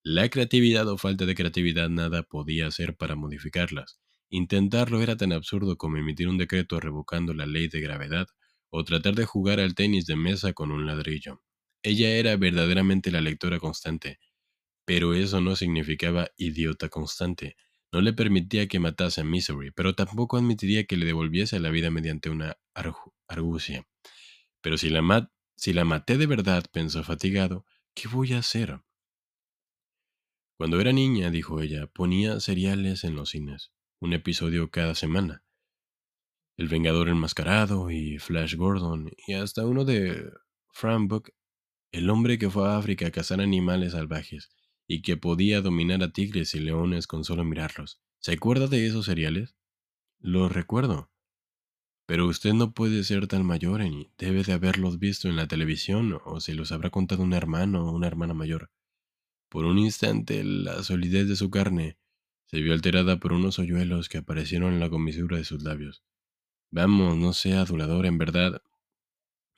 La 0.03 0.29
creatividad 0.29 0.87
o 0.89 0.99
falta 0.99 1.27
de 1.27 1.35
creatividad 1.35 1.89
nada 1.89 2.23
podía 2.23 2.67
hacer 2.67 2.97
para 2.97 3.17
modificarlas. 3.17 3.99
Intentarlo 4.29 5.03
era 5.03 5.17
tan 5.17 5.33
absurdo 5.33 5.77
como 5.77 5.97
emitir 5.97 6.29
un 6.29 6.39
decreto 6.39 6.81
revocando 6.81 7.35
la 7.35 7.47
ley 7.47 7.69
de 7.69 7.81
gravedad 7.81 8.27
o 8.71 8.85
tratar 8.85 9.15
de 9.15 9.25
jugar 9.25 9.61
al 9.61 9.75
tenis 9.75 10.07
de 10.07 10.17
mesa 10.17 10.53
con 10.53 10.71
un 10.71 10.87
ladrillo. 10.87 11.43
Ella 11.83 12.11
era 12.11 12.37
verdaderamente 12.37 13.11
la 13.11 13.21
lectora 13.21 13.59
constante, 13.59 14.19
pero 14.85 15.15
eso 15.15 15.41
no 15.41 15.57
significaba 15.57 16.29
idiota 16.37 16.89
constante. 16.89 17.57
No 17.93 18.01
le 18.01 18.13
permitía 18.13 18.67
que 18.67 18.81
matase 18.81 19.21
a 19.21 19.25
Misery, 19.25 19.71
pero 19.71 19.95
tampoco 19.95 20.37
admitiría 20.37 20.85
que 20.85 20.97
le 20.97 21.07
devolviese 21.07 21.61
la 21.61 21.71
vida 21.71 21.91
mediante 21.91 22.31
una 22.31 22.57
argucia. 23.29 23.87
Pero 24.61 24.77
si 24.77 24.91
la, 24.91 25.31
si 25.57 25.73
la 25.73 25.85
maté 25.85 26.19
de 26.19 26.27
verdad, 26.27 26.65
pensó 26.73 27.05
fatigado, 27.05 27.65
¿qué 27.95 28.09
voy 28.09 28.33
a 28.33 28.39
hacer? 28.39 28.81
Cuando 30.59 30.81
era 30.81 30.93
niña, 30.93 31.31
dijo 31.31 31.61
ella, 31.61 31.87
ponía 31.87 32.41
seriales 32.41 33.05
en 33.05 33.15
los 33.15 33.31
cines, 33.31 33.73
un 34.01 34.13
episodio 34.15 34.71
cada 34.71 34.95
semana. 34.95 35.45
El 36.57 36.69
Vengador 36.69 37.09
Enmascarado 37.09 37.91
y 37.91 38.19
Flash 38.19 38.57
Gordon 38.57 39.11
y 39.27 39.35
hasta 39.35 39.67
uno 39.67 39.85
de 39.85 40.33
Frank 40.73 41.09
Book, 41.09 41.33
el 41.93 42.09
hombre 42.11 42.39
que 42.39 42.51
fue 42.51 42.67
a 42.69 42.79
África 42.79 43.07
a 43.07 43.11
cazar 43.11 43.41
animales 43.41 43.93
salvajes 43.93 44.51
y 44.87 45.03
que 45.03 45.17
podía 45.17 45.61
dominar 45.61 46.03
a 46.03 46.13
tigres 46.13 46.55
y 46.55 46.61
leones 46.61 47.07
con 47.07 47.25
solo 47.25 47.45
mirarlos. 47.45 48.01
¿Se 48.19 48.33
acuerda 48.33 48.67
de 48.67 48.87
esos 48.87 49.07
seriales? 49.07 49.57
Lo 50.21 50.49
recuerdo. 50.49 51.11
Pero 52.07 52.27
usted 52.27 52.53
no 52.53 52.73
puede 52.73 53.03
ser 53.03 53.27
tan 53.27 53.45
mayor 53.45 53.83
y 53.83 54.11
debe 54.17 54.45
de 54.45 54.53
haberlos 54.53 54.99
visto 54.99 55.29
en 55.29 55.37
la 55.37 55.49
televisión 55.49 56.19
o 56.25 56.41
se 56.41 56.55
los 56.55 56.71
habrá 56.71 56.91
contado 56.91 57.23
un 57.23 57.33
hermano 57.33 57.89
o 57.89 57.93
una 57.93 58.07
hermana 58.07 58.33
mayor. 58.33 58.71
Por 59.49 59.65
un 59.65 59.79
instante 59.79 60.45
la 60.45 60.83
solidez 60.83 61.29
de 61.29 61.37
su 61.37 61.51
carne 61.51 61.99
se 62.47 62.61
vio 62.61 62.73
alterada 62.73 63.19
por 63.19 63.33
unos 63.33 63.59
hoyuelos 63.59 64.09
que 64.09 64.19
aparecieron 64.19 64.73
en 64.73 64.81
la 64.81 64.89
comisura 64.89 65.37
de 65.37 65.45
sus 65.45 65.63
labios. 65.63 66.05
Vamos, 66.71 67.17
no 67.17 67.33
sea 67.33 67.63
adulador, 67.63 68.07
en 68.07 68.19
verdad. 68.19 68.63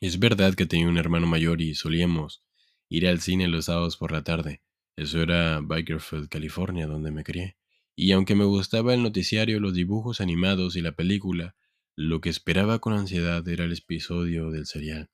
Es 0.00 0.18
verdad 0.18 0.54
que 0.54 0.66
tenía 0.66 0.88
un 0.88 0.98
hermano 0.98 1.26
mayor 1.26 1.60
y 1.60 1.74
solíamos 1.74 2.42
ir 2.88 3.06
al 3.06 3.20
cine 3.20 3.48
los 3.48 3.66
sábados 3.66 3.96
por 3.96 4.12
la 4.12 4.24
tarde. 4.24 4.62
Eso 4.98 5.22
era 5.22 5.60
Bakerfield, 5.62 6.28
California, 6.28 6.88
donde 6.88 7.12
me 7.12 7.22
crié. 7.22 7.56
Y 7.94 8.10
aunque 8.10 8.34
me 8.34 8.44
gustaba 8.44 8.94
el 8.94 9.04
noticiario, 9.04 9.60
los 9.60 9.72
dibujos 9.72 10.20
animados 10.20 10.74
y 10.74 10.80
la 10.80 10.90
película, 10.90 11.54
lo 11.94 12.20
que 12.20 12.30
esperaba 12.30 12.80
con 12.80 12.94
ansiedad 12.94 13.46
era 13.46 13.62
el 13.62 13.72
episodio 13.72 14.50
del 14.50 14.66
serial. 14.66 15.08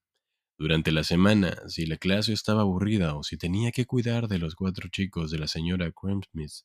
Durante 0.57 0.91
la 0.91 1.05
semana, 1.05 1.59
si 1.69 1.85
la 1.85 1.99
clase 1.99 2.33
estaba 2.33 2.63
aburrida 2.63 3.15
o 3.15 3.25
si 3.25 3.37
tenía 3.37 3.73
que 3.73 3.85
cuidar 3.85 4.27
de 4.27 4.39
los 4.39 4.55
cuatro 4.55 4.89
chicos 4.89 5.31
de 5.31 5.39
la 5.39 5.49
señora 5.49 5.93
Cramsmith, 5.93 6.65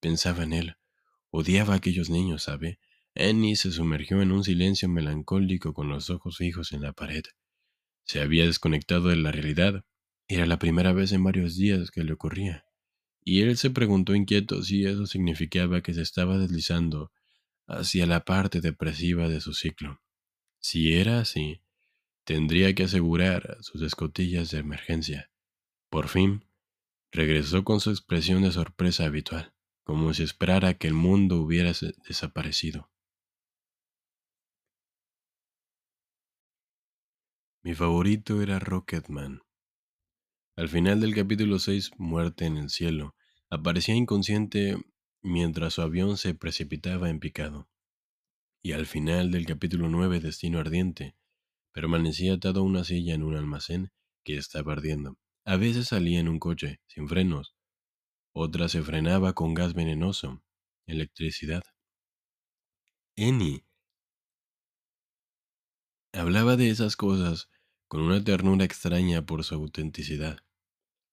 pensaba 0.00 0.42
en 0.42 0.52
él. 0.52 0.74
Odiaba 1.30 1.74
a 1.74 1.76
aquellos 1.76 2.10
niños, 2.10 2.42
¿sabe? 2.42 2.80
Annie 3.14 3.54
se 3.54 3.70
sumergió 3.70 4.22
en 4.22 4.32
un 4.32 4.42
silencio 4.42 4.88
melancólico 4.88 5.72
con 5.72 5.88
los 5.88 6.10
ojos 6.10 6.38
fijos 6.38 6.72
en 6.72 6.82
la 6.82 6.92
pared. 6.92 7.22
Se 8.02 8.20
había 8.20 8.44
desconectado 8.44 9.10
de 9.10 9.16
la 9.16 9.30
realidad. 9.30 9.84
Era 10.28 10.46
la 10.46 10.58
primera 10.58 10.92
vez 10.92 11.12
en 11.12 11.22
varios 11.22 11.56
días 11.56 11.90
que 11.90 12.02
le 12.02 12.12
ocurría. 12.12 12.64
Y 13.22 13.42
él 13.42 13.56
se 13.56 13.70
preguntó 13.70 14.14
inquieto 14.14 14.62
si 14.62 14.84
eso 14.84 15.06
significaba 15.06 15.82
que 15.82 15.94
se 15.94 16.02
estaba 16.02 16.38
deslizando 16.38 17.12
hacia 17.66 18.06
la 18.06 18.24
parte 18.24 18.60
depresiva 18.60 19.28
de 19.28 19.40
su 19.40 19.52
ciclo. 19.52 20.00
Si 20.60 20.94
era 20.94 21.20
así, 21.20 21.62
tendría 22.24 22.74
que 22.74 22.84
asegurar 22.84 23.58
sus 23.60 23.82
escotillas 23.82 24.50
de 24.50 24.58
emergencia. 24.58 25.30
Por 25.90 26.08
fin, 26.08 26.44
regresó 27.12 27.64
con 27.64 27.80
su 27.80 27.90
expresión 27.90 28.42
de 28.42 28.52
sorpresa 28.52 29.04
habitual, 29.04 29.54
como 29.84 30.12
si 30.12 30.24
esperara 30.24 30.74
que 30.74 30.88
el 30.88 30.94
mundo 30.94 31.40
hubiera 31.40 31.72
desaparecido. 32.06 32.90
Mi 37.62 37.74
favorito 37.74 38.42
era 38.42 38.58
Rocketman. 38.58 39.45
Al 40.56 40.70
final 40.70 41.02
del 41.02 41.14
capítulo 41.14 41.58
6, 41.58 41.90
Muerte 41.98 42.46
en 42.46 42.56
el 42.56 42.70
cielo, 42.70 43.14
aparecía 43.50 43.94
inconsciente 43.94 44.78
mientras 45.20 45.74
su 45.74 45.82
avión 45.82 46.16
se 46.16 46.34
precipitaba 46.34 47.10
en 47.10 47.20
picado. 47.20 47.68
Y 48.62 48.72
al 48.72 48.86
final 48.86 49.30
del 49.30 49.44
capítulo 49.44 49.90
9, 49.90 50.18
Destino 50.20 50.58
ardiente, 50.58 51.14
permanecía 51.72 52.32
atado 52.32 52.60
a 52.60 52.62
una 52.62 52.84
silla 52.84 53.14
en 53.14 53.22
un 53.22 53.36
almacén 53.36 53.92
que 54.24 54.38
estaba 54.38 54.72
ardiendo. 54.72 55.18
A 55.44 55.56
veces 55.56 55.88
salía 55.88 56.20
en 56.20 56.28
un 56.28 56.38
coche, 56.38 56.80
sin 56.86 57.06
frenos. 57.06 57.54
Otra 58.32 58.70
se 58.70 58.82
frenaba 58.82 59.34
con 59.34 59.52
gas 59.52 59.74
venenoso, 59.74 60.42
electricidad. 60.86 61.64
Eni 63.14 63.66
hablaba 66.14 66.56
de 66.56 66.70
esas 66.70 66.96
cosas 66.96 67.50
con 67.88 68.00
una 68.00 68.24
ternura 68.24 68.64
extraña 68.64 69.26
por 69.26 69.44
su 69.44 69.54
autenticidad. 69.54 70.45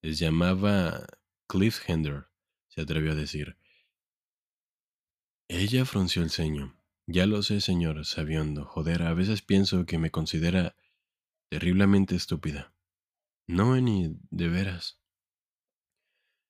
Les 0.03 0.19
llamaba 0.19 1.07
Cliffhanger, 1.47 2.27
se 2.67 2.81
atrevió 2.81 3.13
a 3.13 3.15
decir. 3.15 3.55
Ella 5.47 5.85
frunció 5.85 6.23
el 6.23 6.29
ceño. 6.29 6.77
Ya 7.07 7.25
lo 7.25 7.41
sé, 7.41 7.61
señor 7.61 8.05
sabiondo. 8.05 8.65
Joder, 8.65 9.03
a 9.03 9.13
veces 9.13 9.41
pienso 9.41 9.85
que 9.85 9.97
me 9.97 10.11
considera 10.11 10.75
terriblemente 11.49 12.15
estúpida. 12.15 12.73
No, 13.47 13.79
ni 13.79 14.17
de 14.29 14.49
veras. 14.49 14.99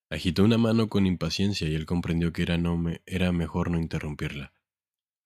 Agitó 0.09 0.43
una 0.43 0.57
mano 0.57 0.89
con 0.89 1.05
impaciencia 1.05 1.67
y 1.69 1.75
él 1.75 1.85
comprendió 1.85 2.33
que 2.33 2.41
era, 2.41 2.57
no 2.57 2.75
me, 2.75 3.03
era 3.05 3.31
mejor 3.31 3.69
no 3.69 3.77
interrumpirla. 3.77 4.51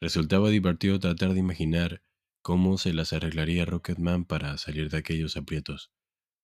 Resultaba 0.02 0.50
divertido 0.50 1.00
tratar 1.00 1.34
de 1.34 1.40
imaginar 1.40 2.04
cómo 2.42 2.78
se 2.78 2.92
las 2.92 3.14
arreglaría 3.14 3.64
Rocketman 3.64 4.26
para 4.26 4.58
salir 4.58 4.90
de 4.90 4.98
aquellos 4.98 5.38
aprietos. 5.38 5.94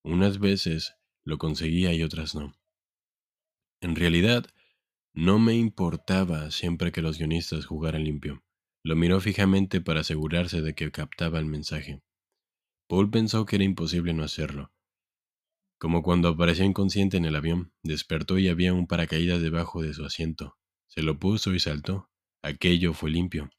Unas 0.01 0.39
veces 0.39 0.95
lo 1.25 1.38
conseguía 1.38 1.94
y 1.94 2.03
otras 2.03 2.36
no. 2.36 2.53
En 3.82 3.96
realidad, 3.96 4.53
no 5.13 5.39
me 5.39 5.56
importaba 5.56 6.50
siempre 6.51 6.92
que 6.92 7.01
los 7.01 7.18
guionistas 7.18 7.65
jugaran 7.65 8.03
limpio. 8.03 8.44
Lo 8.84 8.96
miró 8.96 9.22
fijamente 9.22 9.80
para 9.80 10.01
asegurarse 10.01 10.62
de 10.62 10.74
que 10.74 10.92
captaba 10.92 11.39
el 11.39 11.46
mensaje. 11.46 12.01
Paul 12.88 13.10
pensó 13.10 13.46
que 13.46 13.56
era 13.58 13.65
imposible 13.65 14.13
no 14.13 14.24
hacerlo. 14.24 14.72
Como 15.80 16.01
cuando 16.01 16.30
apareció 16.30 16.65
inconsciente 16.65 17.18
en 17.18 17.25
el 17.25 17.36
avión, 17.36 17.74
despertó 17.84 18.38
y 18.39 18.48
había 18.48 18.74
un 18.74 18.88
paracaídas 18.88 19.42
debajo 19.42 19.82
de 19.82 19.94
su 19.94 20.06
asiento. 20.06 20.58
Se 20.88 21.01
lo 21.01 21.20
puso 21.20 21.53
y 21.53 21.60
saltó. 21.60 22.10
Aquello 22.42 22.94
fue 22.94 23.10
limpio. 23.12 23.50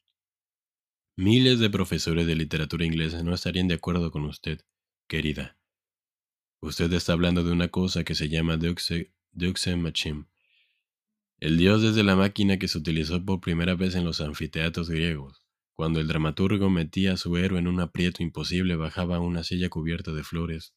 Miles 1.16 1.58
de 1.58 1.70
profesores 1.70 2.26
de 2.26 2.34
literatura 2.34 2.84
inglesa 2.84 3.22
no 3.22 3.34
estarían 3.34 3.68
de 3.68 3.74
acuerdo 3.74 4.10
con 4.10 4.24
usted, 4.24 4.60
querida. 5.08 5.58
Usted 6.64 6.90
está 6.94 7.12
hablando 7.12 7.44
de 7.44 7.52
una 7.52 7.68
cosa 7.68 8.04
que 8.04 8.14
se 8.14 8.30
llama 8.30 8.56
Deux 8.56 9.66
Machine. 9.76 10.24
El 11.38 11.58
dios 11.58 11.82
desde 11.82 12.02
la 12.02 12.16
máquina 12.16 12.58
que 12.58 12.68
se 12.68 12.78
utilizó 12.78 13.22
por 13.22 13.42
primera 13.42 13.74
vez 13.74 13.94
en 13.96 14.04
los 14.06 14.22
anfiteatros 14.22 14.88
griegos. 14.88 15.44
Cuando 15.74 16.00
el 16.00 16.08
dramaturgo 16.08 16.70
metía 16.70 17.12
a 17.12 17.16
su 17.18 17.36
héroe 17.36 17.58
en 17.58 17.68
un 17.68 17.80
aprieto 17.80 18.22
imposible, 18.22 18.76
bajaba 18.76 19.16
a 19.16 19.20
una 19.20 19.44
silla 19.44 19.68
cubierta 19.68 20.12
de 20.12 20.24
flores. 20.24 20.72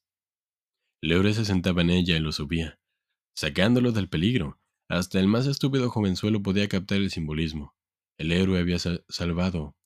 El 1.02 1.34
se 1.34 1.46
sentaba 1.46 1.84
en 1.84 1.92
ella 1.92 2.18
y 2.18 2.20
lo 2.20 2.34
subía, 2.34 2.82
sacándolo 3.34 3.94
del 3.94 4.10
peligro. 4.10 4.60
Hasta 4.90 5.22
el 5.22 5.28
más 5.30 5.48
estúpido 5.48 5.90
jovenzuelo 5.90 6.44
podía 6.44 6.68
captar 6.68 6.98
el 6.98 7.12
simbolismo. 7.12 7.78
El 8.18 8.34
héroe 8.34 8.60
había 8.60 8.78
salvado 8.78 9.78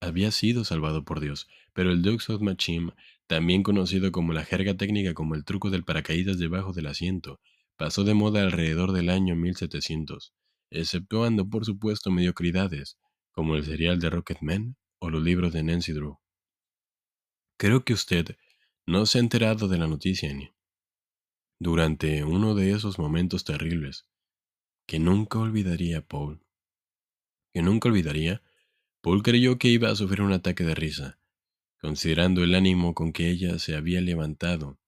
había 0.00 0.30
sido 0.30 0.64
salvado 0.64 1.04
por 1.04 1.20
Dios, 1.20 1.46
pero 1.74 1.92
el 1.92 2.00
Dux 2.00 2.30
of 2.30 2.40
Machim, 2.40 2.92
también 3.30 3.62
conocido 3.62 4.10
como 4.10 4.32
la 4.32 4.44
jerga 4.44 4.76
técnica 4.76 5.14
como 5.14 5.36
el 5.36 5.44
truco 5.44 5.70
del 5.70 5.84
paracaídas 5.84 6.40
debajo 6.40 6.72
del 6.72 6.88
asiento, 6.88 7.38
pasó 7.76 8.02
de 8.02 8.12
moda 8.12 8.42
alrededor 8.42 8.90
del 8.90 9.08
año 9.08 9.36
1700, 9.36 10.34
exceptuando 10.72 11.48
por 11.48 11.64
supuesto 11.64 12.10
mediocridades, 12.10 12.98
como 13.30 13.54
el 13.54 13.64
serial 13.64 14.00
de 14.00 14.10
Rocketman 14.10 14.76
o 14.98 15.10
los 15.10 15.22
libros 15.22 15.52
de 15.52 15.62
Nancy 15.62 15.92
Drew. 15.92 16.18
Creo 17.56 17.84
que 17.84 17.92
usted 17.92 18.34
no 18.84 19.06
se 19.06 19.18
ha 19.18 19.20
enterado 19.20 19.68
de 19.68 19.78
la 19.78 19.86
noticia, 19.86 20.34
ni 20.34 20.50
Durante 21.60 22.24
uno 22.24 22.56
de 22.56 22.72
esos 22.72 22.98
momentos 22.98 23.44
terribles, 23.44 24.08
que 24.88 24.98
nunca 24.98 25.38
olvidaría 25.38 26.04
Paul. 26.04 26.44
Que 27.54 27.62
nunca 27.62 27.90
olvidaría, 27.90 28.42
Paul 29.00 29.22
creyó 29.22 29.56
que 29.56 29.68
iba 29.68 29.88
a 29.88 29.94
sufrir 29.94 30.22
un 30.22 30.32
ataque 30.32 30.64
de 30.64 30.74
risa, 30.74 31.19
considerando 31.80 32.44
el 32.44 32.54
ánimo 32.54 32.94
con 32.94 33.12
que 33.12 33.30
ella 33.30 33.58
se 33.58 33.74
había 33.74 34.00
levantado 34.00 34.78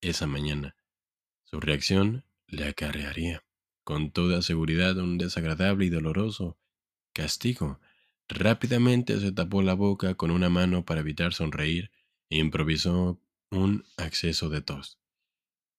esa 0.00 0.26
mañana. 0.26 0.76
Su 1.44 1.60
reacción 1.60 2.24
le 2.48 2.66
acarrearía, 2.68 3.44
con 3.84 4.10
toda 4.10 4.42
seguridad, 4.42 4.96
un 4.98 5.18
desagradable 5.18 5.86
y 5.86 5.90
doloroso 5.90 6.58
castigo. 7.12 7.80
Rápidamente 8.28 9.20
se 9.20 9.32
tapó 9.32 9.62
la 9.62 9.74
boca 9.74 10.14
con 10.14 10.30
una 10.30 10.48
mano 10.48 10.84
para 10.84 11.00
evitar 11.00 11.32
sonreír 11.32 11.90
e 12.28 12.38
improvisó 12.38 13.20
un 13.50 13.84
acceso 13.96 14.48
de 14.48 14.60
tos. 14.60 14.98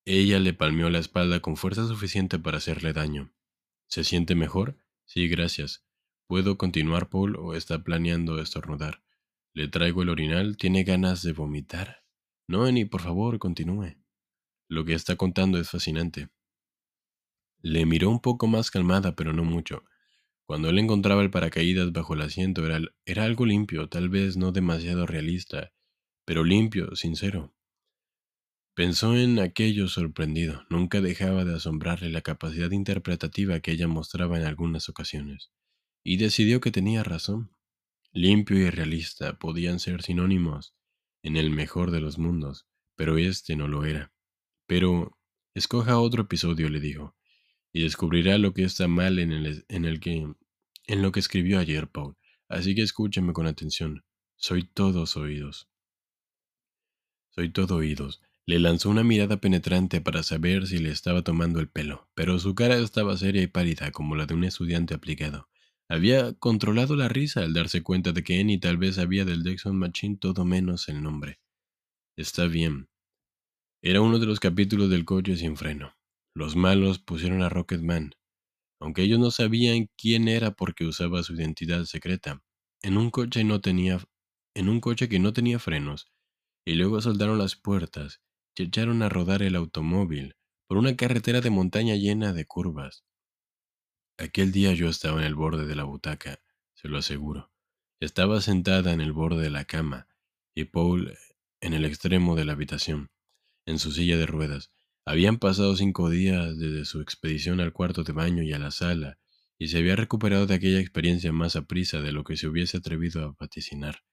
Ella 0.06 0.40
le 0.40 0.54
palmeó 0.54 0.90
la 0.90 1.00
espalda 1.00 1.42
con 1.42 1.58
fuerza 1.58 1.86
suficiente 1.86 2.40
para 2.40 2.58
hacerle 2.58 2.94
daño. 2.94 3.34
¿Se 3.88 4.06
siente 4.06 4.36
mejor? 4.36 4.78
Sí, 5.06 5.28
gracias. 5.28 5.86
¿Puedo 6.28 6.58
continuar, 6.58 7.10
Paul, 7.10 7.36
o 7.36 7.54
está 7.54 7.84
planeando 7.84 8.40
estornudar? 8.40 9.02
Le 9.58 9.68
traigo 9.68 10.04
el 10.04 10.10
orinal. 10.10 10.56
¿Tiene 10.56 10.84
ganas 10.84 11.24
de 11.24 11.34
vomitar? 11.34 12.04
No, 12.48 12.66
Annie, 12.66 12.86
por 12.86 13.02
favor, 13.02 13.40
continúe. 13.40 13.98
Lo 14.70 14.86
que 14.86 14.94
está 14.94 15.16
contando 15.16 15.58
es 15.58 15.72
fascinante. 15.72 16.30
Le 17.64 17.88
miró 17.88 18.12
un 18.12 18.22
poco 18.22 18.46
más 18.46 18.70
calmada, 18.70 19.16
pero 19.16 19.34
no 19.34 19.44
mucho. 19.44 19.84
Cuando 20.46 20.70
él 20.70 20.78
encontraba 20.78 21.24
el 21.24 21.32
paracaídas 21.32 21.92
bajo 21.92 22.14
el 22.14 22.22
asiento 22.22 22.64
era 22.68 23.24
algo 23.24 23.48
limpio, 23.48 23.90
tal 23.90 24.10
vez 24.10 24.38
no 24.38 24.52
demasiado 24.52 25.08
realista, 25.08 25.74
pero 26.24 26.44
limpio, 26.44 26.96
sincero. 26.96 27.56
Pensó 28.76 29.18
en 29.18 29.40
aquello 29.40 29.88
sorprendido. 29.88 30.68
Nunca 30.70 31.02
dejaba 31.02 31.46
de 31.46 31.56
asombrarle 31.56 32.12
la 32.12 32.22
capacidad 32.22 32.70
interpretativa 32.70 33.60
que 33.60 33.72
ella 33.72 33.88
mostraba 33.88 34.38
en 34.38 34.46
algunas 34.46 34.88
ocasiones. 34.88 35.50
Y 36.04 36.18
decidió 36.18 36.62
que 36.62 36.70
tenía 36.70 37.02
razón. 37.02 37.57
Limpio 38.14 38.58
y 38.58 38.70
realista 38.70 39.38
podían 39.38 39.80
ser 39.80 40.02
sinónimos 40.02 40.76
en 41.24 41.36
el 41.36 41.50
mejor 41.52 41.92
de 41.92 42.02
los 42.02 42.18
mundos, 42.18 42.68
pero 42.96 43.18
este 43.18 43.56
no 43.56 43.68
lo 43.68 43.86
era. 43.86 44.12
Pero 44.66 45.18
escoja 45.54 46.00
otro 46.00 46.24
episodio, 46.24 46.70
le 46.70 46.80
dijo, 46.80 47.16
y 47.72 47.84
descubrirá 47.84 48.38
lo 48.38 48.54
que 48.54 48.64
está 48.64 48.88
mal 48.88 49.20
en, 49.20 49.32
el, 49.32 49.66
en, 49.68 49.86
el 49.86 50.00
que, 50.00 50.28
en 50.88 51.02
lo 51.02 51.12
que 51.12 51.20
escribió 51.20 51.60
ayer 51.60 51.88
Paul. 51.90 52.16
Así 52.50 52.76
que 52.76 52.82
escúcheme 52.82 53.34
con 53.34 53.46
atención. 53.46 54.04
Soy 54.36 54.64
todos 54.64 55.18
oídos. 55.18 55.70
Soy 57.30 57.52
todo 57.52 57.76
oídos. 57.76 58.22
Le 58.46 58.60
lanzó 58.60 58.90
una 58.90 59.04
mirada 59.04 59.42
penetrante 59.42 60.00
para 60.00 60.24
saber 60.24 60.68
si 60.68 60.80
le 60.80 60.90
estaba 60.90 61.22
tomando 61.22 61.60
el 61.60 61.68
pelo, 61.68 62.10
pero 62.16 62.40
su 62.40 62.56
cara 62.56 62.78
estaba 62.78 63.18
seria 63.18 63.42
y 63.42 63.48
pálida 63.48 63.92
como 63.92 64.16
la 64.16 64.26
de 64.26 64.34
un 64.34 64.46
estudiante 64.46 64.94
aplicado. 64.94 65.50
Había 65.90 66.34
controlado 66.34 66.96
la 66.96 67.08
risa 67.08 67.42
al 67.42 67.54
darse 67.54 67.82
cuenta 67.82 68.12
de 68.12 68.24
que 68.24 68.40
Annie 68.40 68.60
tal 68.60 68.78
vez 68.78 68.96
sabía 68.96 69.26
del 69.26 69.44
Dexon 69.44 69.78
Machine 69.78 70.18
todo 70.18 70.46
menos 70.46 70.90
el 70.90 71.02
nombre. 71.02 71.40
Está 72.18 72.48
bien. 72.48 72.90
Era 73.82 74.02
uno 74.02 74.20
de 74.20 74.26
los 74.26 74.40
capítulos 74.40 74.90
del 74.90 75.06
coche 75.06 75.38
sin 75.38 75.56
freno. 75.56 75.94
Los 76.36 76.56
malos 76.56 77.00
pusieron 77.00 77.42
a 77.42 77.50
Rocketman, 77.50 78.12
aunque 78.80 79.04
ellos 79.04 79.20
no 79.20 79.32
sabían 79.32 79.90
quién 79.98 80.28
era 80.28 80.52
porque 80.52 80.86
usaba 80.86 81.24
su 81.24 81.34
identidad 81.34 81.86
secreta, 81.86 82.44
en 82.84 82.98
un 82.98 83.10
coche 83.10 83.44
no 83.44 83.62
tenía 83.62 84.00
en 84.56 84.70
un 84.70 84.82
coche 84.82 85.08
que 85.08 85.20
no 85.20 85.34
tenía 85.34 85.60
frenos, 85.60 86.08
y 86.66 86.76
luego 86.76 87.02
soldaron 87.02 87.38
las 87.38 87.56
puertas 87.56 88.22
echaron 88.64 89.02
a 89.02 89.10
rodar 89.10 89.42
el 89.44 89.56
automóvil 89.56 90.36
por 90.68 90.78
una 90.78 90.96
carretera 90.96 91.42
de 91.42 91.50
montaña 91.50 91.96
llena 91.96 92.34
de 92.34 92.46
curvas. 92.46 93.04
Aquel 94.20 94.52
día 94.52 94.74
yo 94.74 94.90
estaba 94.90 95.20
en 95.20 95.26
el 95.26 95.36
borde 95.36 95.68
de 95.68 95.76
la 95.76 95.84
butaca, 95.84 96.40
se 96.74 96.88
lo 96.88 96.98
aseguro. 96.98 97.52
Estaba 98.00 98.42
sentada 98.42 98.92
en 98.92 99.00
el 99.00 99.14
borde 99.14 99.44
de 99.44 99.52
la 99.52 99.66
cama 99.66 100.08
y 100.56 100.66
Paul 100.66 101.16
en 101.62 101.74
el 101.74 101.86
extremo 101.86 102.36
de 102.36 102.44
la 102.44 102.54
habitación, 102.54 103.12
en 103.68 103.78
su 103.78 103.92
silla 103.92 104.18
de 104.18 104.26
ruedas. 104.26 104.72
Habían 105.06 105.38
pasado 105.38 105.76
cinco 105.76 106.10
días 106.10 106.58
desde 106.58 106.86
su 106.86 107.00
expedición 107.02 107.60
al 107.60 107.74
cuarto 107.74 108.04
de 108.04 108.12
baño 108.12 108.42
y 108.42 108.54
a 108.54 108.60
la 108.60 108.72
sala, 108.72 109.20
y 109.60 109.68
se 109.68 109.78
había 109.78 109.96
recuperado 109.96 110.48
de 110.48 110.56
aquella 110.56 110.80
experiencia 110.80 111.32
más 111.32 111.56
a 111.56 111.68
prisa 111.68 112.02
de 112.02 112.12
lo 112.12 112.24
que 112.24 112.38
se 112.38 112.48
hubiese 112.48 112.78
atrevido 112.78 113.24
a 113.24 113.36
vaticinar. 113.40 114.04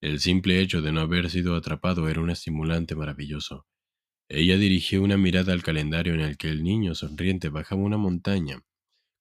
El 0.00 0.20
simple 0.20 0.60
hecho 0.60 0.82
de 0.82 0.92
no 0.92 1.00
haber 1.00 1.30
sido 1.30 1.56
atrapado 1.56 2.08
era 2.08 2.20
un 2.20 2.30
estimulante 2.30 2.94
maravilloso. 2.94 3.66
Ella 4.28 4.56
dirigió 4.56 5.02
una 5.02 5.16
mirada 5.16 5.52
al 5.52 5.62
calendario 5.62 6.14
en 6.14 6.20
el 6.20 6.36
que 6.36 6.48
el 6.48 6.62
niño 6.62 6.94
sonriente 6.94 7.48
bajaba 7.48 7.82
una 7.82 7.98
montaña, 7.98 8.62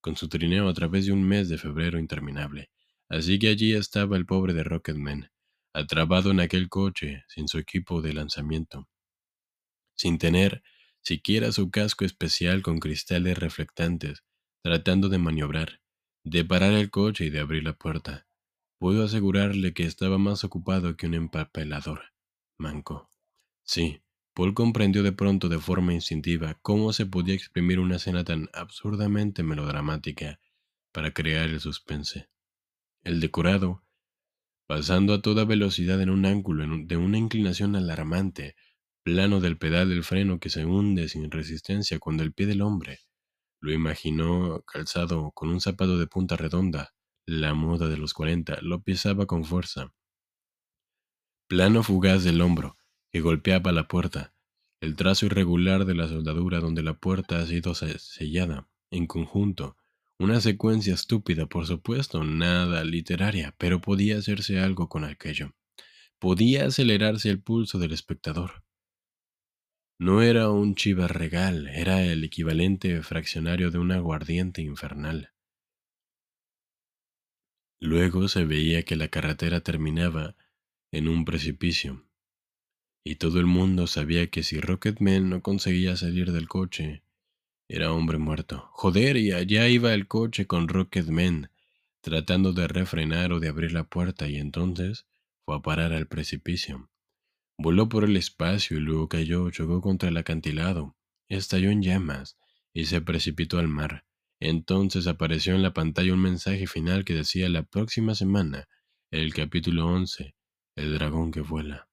con 0.01 0.15
su 0.15 0.27
trineo 0.27 0.67
a 0.67 0.73
través 0.73 1.05
de 1.05 1.13
un 1.13 1.23
mes 1.23 1.47
de 1.49 1.57
febrero 1.57 1.99
interminable. 1.99 2.69
Así 3.07 3.39
que 3.39 3.49
allí 3.49 3.73
estaba 3.73 4.17
el 4.17 4.25
pobre 4.25 4.53
de 4.53 4.63
Rocketman, 4.63 5.31
atrapado 5.73 6.31
en 6.31 6.39
aquel 6.39 6.69
coche, 6.69 7.23
sin 7.27 7.47
su 7.47 7.57
equipo 7.57 8.01
de 8.01 8.13
lanzamiento, 8.13 8.89
sin 9.95 10.17
tener 10.17 10.63
siquiera 11.01 11.51
su 11.51 11.71
casco 11.71 12.05
especial 12.05 12.61
con 12.61 12.79
cristales 12.79 13.37
reflectantes, 13.37 14.23
tratando 14.61 15.09
de 15.09 15.17
maniobrar, 15.17 15.81
de 16.23 16.45
parar 16.45 16.73
el 16.73 16.89
coche 16.89 17.25
y 17.25 17.29
de 17.29 17.39
abrir 17.39 17.63
la 17.63 17.73
puerta. 17.73 18.27
Puedo 18.79 19.03
asegurarle 19.03 19.73
que 19.73 19.83
estaba 19.83 20.17
más 20.17 20.43
ocupado 20.43 20.95
que 20.97 21.07
un 21.07 21.13
empapelador. 21.13 22.13
Manco. 22.57 23.09
Sí, 23.63 24.01
Paul 24.41 24.55
comprendió 24.55 25.03
de 25.03 25.11
pronto 25.11 25.49
de 25.49 25.59
forma 25.59 25.93
instintiva 25.93 26.57
cómo 26.63 26.93
se 26.93 27.05
podía 27.05 27.35
exprimir 27.35 27.79
una 27.79 27.97
escena 27.97 28.23
tan 28.23 28.49
absurdamente 28.53 29.43
melodramática 29.43 30.39
para 30.91 31.13
crear 31.13 31.47
el 31.47 31.59
suspense. 31.59 32.27
El 33.03 33.19
decorado, 33.19 33.83
pasando 34.65 35.13
a 35.13 35.21
toda 35.21 35.45
velocidad 35.45 36.01
en 36.01 36.09
un 36.09 36.25
ángulo 36.25 36.65
de 36.87 36.97
una 36.97 37.19
inclinación 37.19 37.75
alarmante, 37.75 38.55
plano 39.03 39.41
del 39.41 39.59
pedal 39.59 39.89
del 39.89 40.03
freno 40.03 40.39
que 40.39 40.49
se 40.49 40.65
hunde 40.65 41.07
sin 41.07 41.29
resistencia 41.29 41.99
cuando 41.99 42.23
el 42.23 42.33
pie 42.33 42.47
del 42.47 42.63
hombre 42.63 42.97
lo 43.59 43.71
imaginó 43.71 44.63
calzado 44.63 45.29
con 45.33 45.49
un 45.49 45.61
zapato 45.61 45.99
de 45.99 46.07
punta 46.07 46.35
redonda, 46.35 46.95
la 47.27 47.53
moda 47.53 47.89
de 47.89 47.97
los 47.97 48.15
cuarenta, 48.15 48.57
lo 48.63 48.81
pisaba 48.81 49.27
con 49.27 49.45
fuerza. 49.45 49.93
Plano 51.47 51.83
fugaz 51.83 52.23
del 52.23 52.41
hombro, 52.41 52.75
que 53.11 53.21
golpeaba 53.21 53.71
la 53.71 53.87
puerta, 53.87 54.33
el 54.81 54.95
trazo 54.95 55.25
irregular 55.27 55.85
de 55.85 55.95
la 55.95 56.07
soldadura 56.07 56.59
donde 56.59 56.81
la 56.81 56.95
puerta 56.95 57.39
ha 57.39 57.45
sido 57.45 57.75
sellada, 57.75 58.69
en 58.89 59.05
conjunto, 59.07 59.77
una 60.19 60.39
secuencia 60.39 60.93
estúpida, 60.93 61.47
por 61.47 61.65
supuesto, 61.65 62.23
nada 62.23 62.83
literaria, 62.83 63.55
pero 63.57 63.81
podía 63.81 64.17
hacerse 64.17 64.59
algo 64.59 64.87
con 64.87 65.03
aquello. 65.03 65.55
Podía 66.19 66.65
acelerarse 66.65 67.29
el 67.29 67.41
pulso 67.41 67.79
del 67.79 67.91
espectador. 67.91 68.63
No 69.99 70.21
era 70.21 70.49
un 70.49 70.75
regal, 70.75 71.67
era 71.67 72.03
el 72.03 72.23
equivalente 72.23 73.01
fraccionario 73.01 73.71
de 73.71 73.79
un 73.79 73.91
aguardiente 73.91 74.61
infernal. 74.61 75.33
Luego 77.79 78.27
se 78.27 78.45
veía 78.45 78.83
que 78.83 78.95
la 78.95 79.07
carretera 79.07 79.61
terminaba 79.61 80.35
en 80.91 81.07
un 81.07 81.25
precipicio, 81.25 82.05
y 83.03 83.15
todo 83.15 83.39
el 83.39 83.45
mundo 83.45 83.87
sabía 83.87 84.27
que 84.29 84.43
si 84.43 84.59
Rocketman 84.59 85.29
no 85.29 85.41
conseguía 85.41 85.95
salir 85.95 86.31
del 86.31 86.47
coche, 86.47 87.03
era 87.67 87.93
hombre 87.93 88.17
muerto. 88.17 88.69
Joder, 88.73 89.17
y 89.17 89.31
allá 89.31 89.67
iba 89.67 89.93
el 89.93 90.07
coche 90.07 90.45
con 90.45 90.67
Rocketman, 90.67 91.51
tratando 92.01 92.53
de 92.53 92.67
refrenar 92.67 93.31
o 93.33 93.39
de 93.39 93.47
abrir 93.47 93.71
la 93.71 93.85
puerta, 93.85 94.27
y 94.27 94.37
entonces 94.37 95.05
fue 95.45 95.55
a 95.55 95.61
parar 95.61 95.93
al 95.93 96.07
precipicio. 96.07 96.89
Voló 97.57 97.89
por 97.89 98.03
el 98.03 98.17
espacio 98.17 98.77
y 98.77 98.81
luego 98.81 99.07
cayó, 99.07 99.49
chocó 99.51 99.81
contra 99.81 100.09
el 100.09 100.17
acantilado, 100.17 100.95
estalló 101.29 101.69
en 101.69 101.81
llamas 101.81 102.37
y 102.73 102.85
se 102.85 103.01
precipitó 103.01 103.59
al 103.59 103.67
mar. 103.67 104.05
Entonces 104.39 105.05
apareció 105.07 105.53
en 105.53 105.61
la 105.61 105.73
pantalla 105.73 106.13
un 106.13 106.21
mensaje 106.21 106.65
final 106.65 107.05
que 107.05 107.13
decía 107.13 107.49
la 107.49 107.63
próxima 107.63 108.15
semana, 108.15 108.67
el 109.11 109.33
capítulo 109.33 109.87
11, 109.87 110.35
el 110.75 110.93
dragón 110.95 111.31
que 111.31 111.41
vuela. 111.41 111.90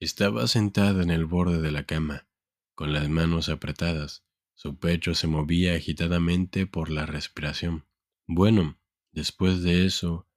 Estaba 0.00 0.46
sentada 0.46 1.02
en 1.02 1.10
el 1.10 1.24
borde 1.24 1.60
de 1.60 1.72
la 1.72 1.84
cama, 1.84 2.28
con 2.76 2.92
las 2.92 3.08
manos 3.08 3.48
apretadas. 3.48 4.24
Su 4.54 4.78
pecho 4.78 5.14
se 5.16 5.26
movía 5.26 5.74
agitadamente 5.74 6.68
por 6.68 6.88
la 6.88 7.04
respiración. 7.04 7.84
Bueno, 8.28 8.78
después 9.10 9.62
de 9.62 9.86
eso, 9.86 10.28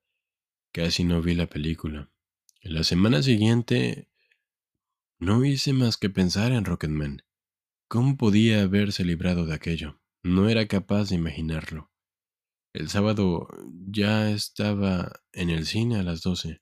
casi 0.71 1.04
no 1.04 1.21
vi 1.21 1.36
la 1.36 1.45
película. 1.45 2.12
La 2.63 2.84
semana 2.84 3.21
siguiente 3.21 4.10
no 5.19 5.45
hice 5.45 5.74
más 5.74 5.97
que 5.97 6.10
pensar 6.10 6.54
en 6.54 6.65
Rocketman. 6.65 7.21
¿Cómo 7.88 8.17
podía 8.17 8.63
haberse 8.63 9.06
librado 9.06 9.45
de 9.45 9.54
aquello? 9.54 10.02
No 10.24 10.50
era 10.50 10.67
capaz 10.67 11.10
de 11.10 11.17
imaginarlo. 11.17 11.91
El 12.74 12.89
sábado 12.89 13.47
ya 13.88 14.32
estaba 14.32 15.21
en 15.34 15.52
el 15.52 15.67
cine 15.67 15.97
a 15.97 16.04
las 16.04 16.21
doce 16.21 16.62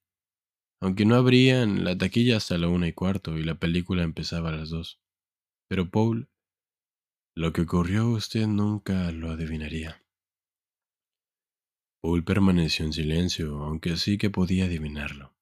aunque 0.81 1.05
no 1.05 1.15
abrían 1.15 1.83
la 1.83 1.97
taquilla 1.97 2.37
hasta 2.37 2.57
la 2.57 2.67
una 2.67 2.87
y 2.87 2.93
cuarto 2.93 3.37
y 3.37 3.43
la 3.43 3.55
película 3.55 4.03
empezaba 4.03 4.49
a 4.49 4.55
las 4.55 4.69
dos. 4.69 4.99
Pero 5.67 5.89
Paul 5.89 6.29
Lo 7.35 7.53
que 7.53 7.61
ocurrió 7.61 8.09
usted 8.09 8.47
nunca 8.47 9.11
lo 9.11 9.31
adivinaría. 9.31 10.03
Paul 12.01 12.23
permaneció 12.23 12.85
en 12.85 12.93
silencio, 12.93 13.63
aunque 13.63 13.97
sí 13.97 14.17
que 14.17 14.29
podía 14.29 14.65
adivinarlo. 14.65 15.35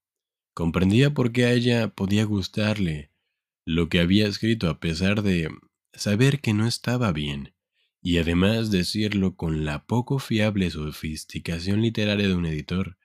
Comprendía 0.56 1.13
por 1.13 1.32
qué 1.32 1.45
a 1.45 1.54
ella 1.54 1.89
podía 1.89 2.26
gustarle 2.26 3.12
lo 3.63 3.89
que 3.89 4.00
había 4.00 4.28
escrito 4.28 4.69
a 4.69 4.80
pesar 4.80 5.21
de 5.21 5.50
saber 5.93 6.41
que 6.41 6.54
no 6.54 6.65
estaba 6.65 7.12
bien, 7.12 7.54
y 8.02 8.17
además 8.17 8.71
decirlo 8.71 9.36
con 9.36 9.65
la 9.65 9.86
poco 9.86 10.19
fiable 10.19 10.71
sofisticación 10.71 11.82
literaria 11.82 12.28
de 12.28 12.34
un 12.34 12.45
editor, 12.45 12.96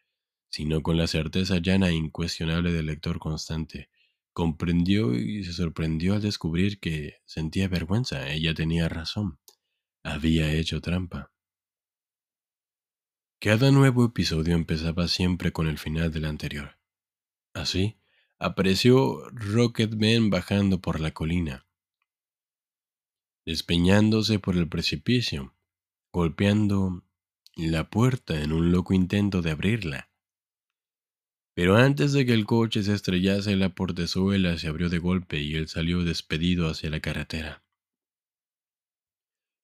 sino 0.52 0.82
con 0.82 0.98
la 0.98 1.06
certeza 1.06 1.56
llana 1.58 1.88
e 1.88 1.94
incuestionable 1.94 2.72
del 2.72 2.84
lector 2.84 3.18
constante. 3.18 3.88
Comprendió 4.34 5.14
y 5.14 5.44
se 5.44 5.54
sorprendió 5.54 6.14
al 6.14 6.20
descubrir 6.20 6.78
que 6.78 7.22
sentía 7.24 7.68
vergüenza. 7.68 8.30
Ella 8.30 8.52
tenía 8.52 8.86
razón. 8.90 9.38
Había 10.04 10.52
hecho 10.52 10.82
trampa. 10.82 11.32
Cada 13.40 13.70
nuevo 13.70 14.04
episodio 14.04 14.54
empezaba 14.54 15.08
siempre 15.08 15.52
con 15.52 15.68
el 15.68 15.78
final 15.78 16.12
del 16.12 16.26
anterior. 16.26 16.78
Así, 17.54 17.96
apareció 18.38 19.26
Rocketman 19.30 20.28
bajando 20.28 20.82
por 20.82 21.00
la 21.00 21.12
colina, 21.12 21.66
despeñándose 23.46 24.38
por 24.38 24.56
el 24.58 24.68
precipicio, 24.68 25.54
golpeando 26.12 27.04
la 27.56 27.88
puerta 27.88 28.42
en 28.42 28.52
un 28.52 28.70
loco 28.70 28.92
intento 28.92 29.40
de 29.40 29.50
abrirla. 29.50 30.11
Pero 31.54 31.76
antes 31.76 32.12
de 32.12 32.24
que 32.24 32.32
el 32.32 32.46
coche 32.46 32.82
se 32.82 32.94
estrellase, 32.94 33.56
la 33.56 33.74
portezuela 33.74 34.56
se 34.56 34.68
abrió 34.68 34.88
de 34.88 34.98
golpe 34.98 35.40
y 35.40 35.54
él 35.54 35.68
salió 35.68 36.02
despedido 36.02 36.68
hacia 36.68 36.88
la 36.90 37.00
carretera. 37.00 37.62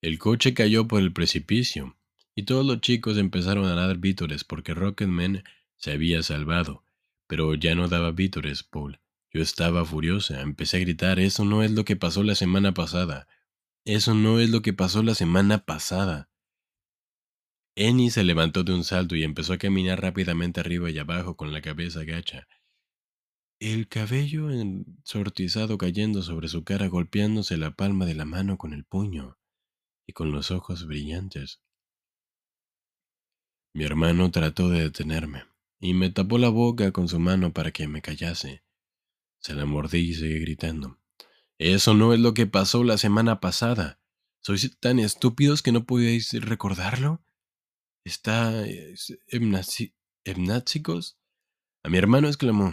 El 0.03 0.18
coche 0.18 0.55
cayó 0.55 0.87
por 0.87 1.01
el 1.01 1.12
precipicio 1.12 1.96
y 2.35 2.44
todos 2.44 2.64
los 2.64 2.81
chicos 2.81 3.18
empezaron 3.18 3.64
a 3.64 3.74
dar 3.74 3.98
vítores 3.98 4.44
porque 4.44 4.74
Rocketman 4.74 5.42
se 5.77 5.92
había 5.92 6.22
salvado, 6.22 6.85
pero 7.27 7.55
ya 7.55 7.74
no 7.74 7.88
daba 7.88 8.12
vítores, 8.12 8.62
Paul. 8.62 9.01
Yo 9.33 9.42
estaba 9.42 9.85
furiosa, 9.85 10.40
empecé 10.40 10.77
a 10.77 10.81
gritar, 10.81 11.18
eso 11.18 11.44
no 11.44 11.62
es 11.62 11.70
lo 11.70 11.85
que 11.85 11.96
pasó 11.96 12.22
la 12.22 12.35
semana 12.35 12.74
pasada. 12.74 13.27
Eso 13.85 14.14
no 14.14 14.38
es 14.38 14.51
lo 14.51 14.62
que 14.62 14.72
pasó 14.72 15.03
la 15.03 15.14
semana 15.14 15.64
pasada. 15.64 16.27
Annie 17.78 18.10
se 18.10 18.24
levantó 18.24 18.64
de 18.64 18.74
un 18.74 18.82
salto 18.82 19.14
y 19.14 19.22
empezó 19.22 19.52
a 19.52 19.58
caminar 19.58 20.02
rápidamente 20.02 20.58
arriba 20.58 20.90
y 20.90 20.98
abajo 20.98 21.36
con 21.36 21.52
la 21.52 21.62
cabeza 21.62 22.02
gacha. 22.02 22.48
El 23.60 23.86
cabello 23.86 24.50
ensortizado 24.50 25.78
cayendo 25.78 26.22
sobre 26.22 26.48
su 26.48 26.64
cara, 26.64 26.88
golpeándose 26.88 27.56
la 27.56 27.76
palma 27.76 28.04
de 28.04 28.14
la 28.14 28.24
mano 28.24 28.58
con 28.58 28.72
el 28.72 28.84
puño 28.84 29.38
y 30.08 30.12
con 30.12 30.32
los 30.32 30.50
ojos 30.50 30.86
brillantes. 30.86 31.60
Mi 33.74 33.84
hermano 33.84 34.32
trató 34.32 34.68
de 34.70 34.82
detenerme 34.82 35.44
y 35.78 35.94
me 35.94 36.10
tapó 36.10 36.38
la 36.38 36.48
boca 36.48 36.90
con 36.90 37.06
su 37.06 37.20
mano 37.20 37.52
para 37.52 37.70
que 37.70 37.86
me 37.86 38.02
callase. 38.02 38.64
Se 39.38 39.54
la 39.54 39.66
mordí 39.66 39.98
y 39.98 40.14
seguí 40.14 40.40
gritando. 40.40 40.98
Eso 41.58 41.94
no 41.94 42.12
es 42.12 42.18
lo 42.18 42.34
que 42.34 42.48
pasó 42.48 42.82
la 42.82 42.98
semana 42.98 43.38
pasada. 43.38 44.00
¿Sois 44.40 44.78
tan 44.80 44.98
estúpidos 44.98 45.62
que 45.62 45.70
no 45.70 45.84
podéis 45.84 46.32
recordarlo? 46.32 47.22
¿Está 48.09 48.64
hipnáticos? 50.25 51.18
A 51.85 51.90
mi 51.90 51.99
hermano 51.99 52.29
exclamó, 52.29 52.73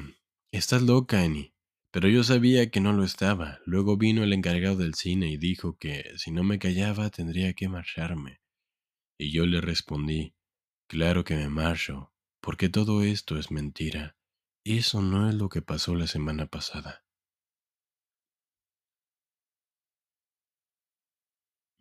Estás 0.50 0.82
loca, 0.82 1.24
Annie. 1.24 1.54
Pero 1.91 2.08
yo 2.08 2.24
sabía 2.24 2.71
que 2.71 2.80
no 2.80 2.93
lo 2.93 3.04
estaba. 3.04 3.60
Luego 3.65 3.98
vino 3.98 4.24
el 4.24 4.32
encargado 4.32 4.78
del 4.78 4.93
cine 4.93 5.28
y 5.28 5.36
dijo 5.36 5.78
que 5.78 6.10
si 6.15 6.32
no 6.32 6.43
me 6.45 6.58
callaba 6.58 7.10
tendría 7.10 7.52
que 7.52 7.67
marcharme. 7.67 8.39
Y 9.17 9.34
yo 9.34 9.45
le 9.45 9.60
respondí, 9.60 10.36
Claro 10.88 11.26
que 11.26 11.36
me 11.36 11.50
marcho, 11.50 12.13
porque 12.39 12.69
todo 12.69 13.04
esto 13.04 13.38
es 13.38 13.52
mentira. 13.52 14.15
Eso 14.63 15.02
no 15.02 15.28
es 15.28 15.36
lo 15.36 15.50
que 15.50 15.62
pasó 15.62 15.95
la 15.95 16.08
semana 16.08 16.45
pasada. 16.45 17.04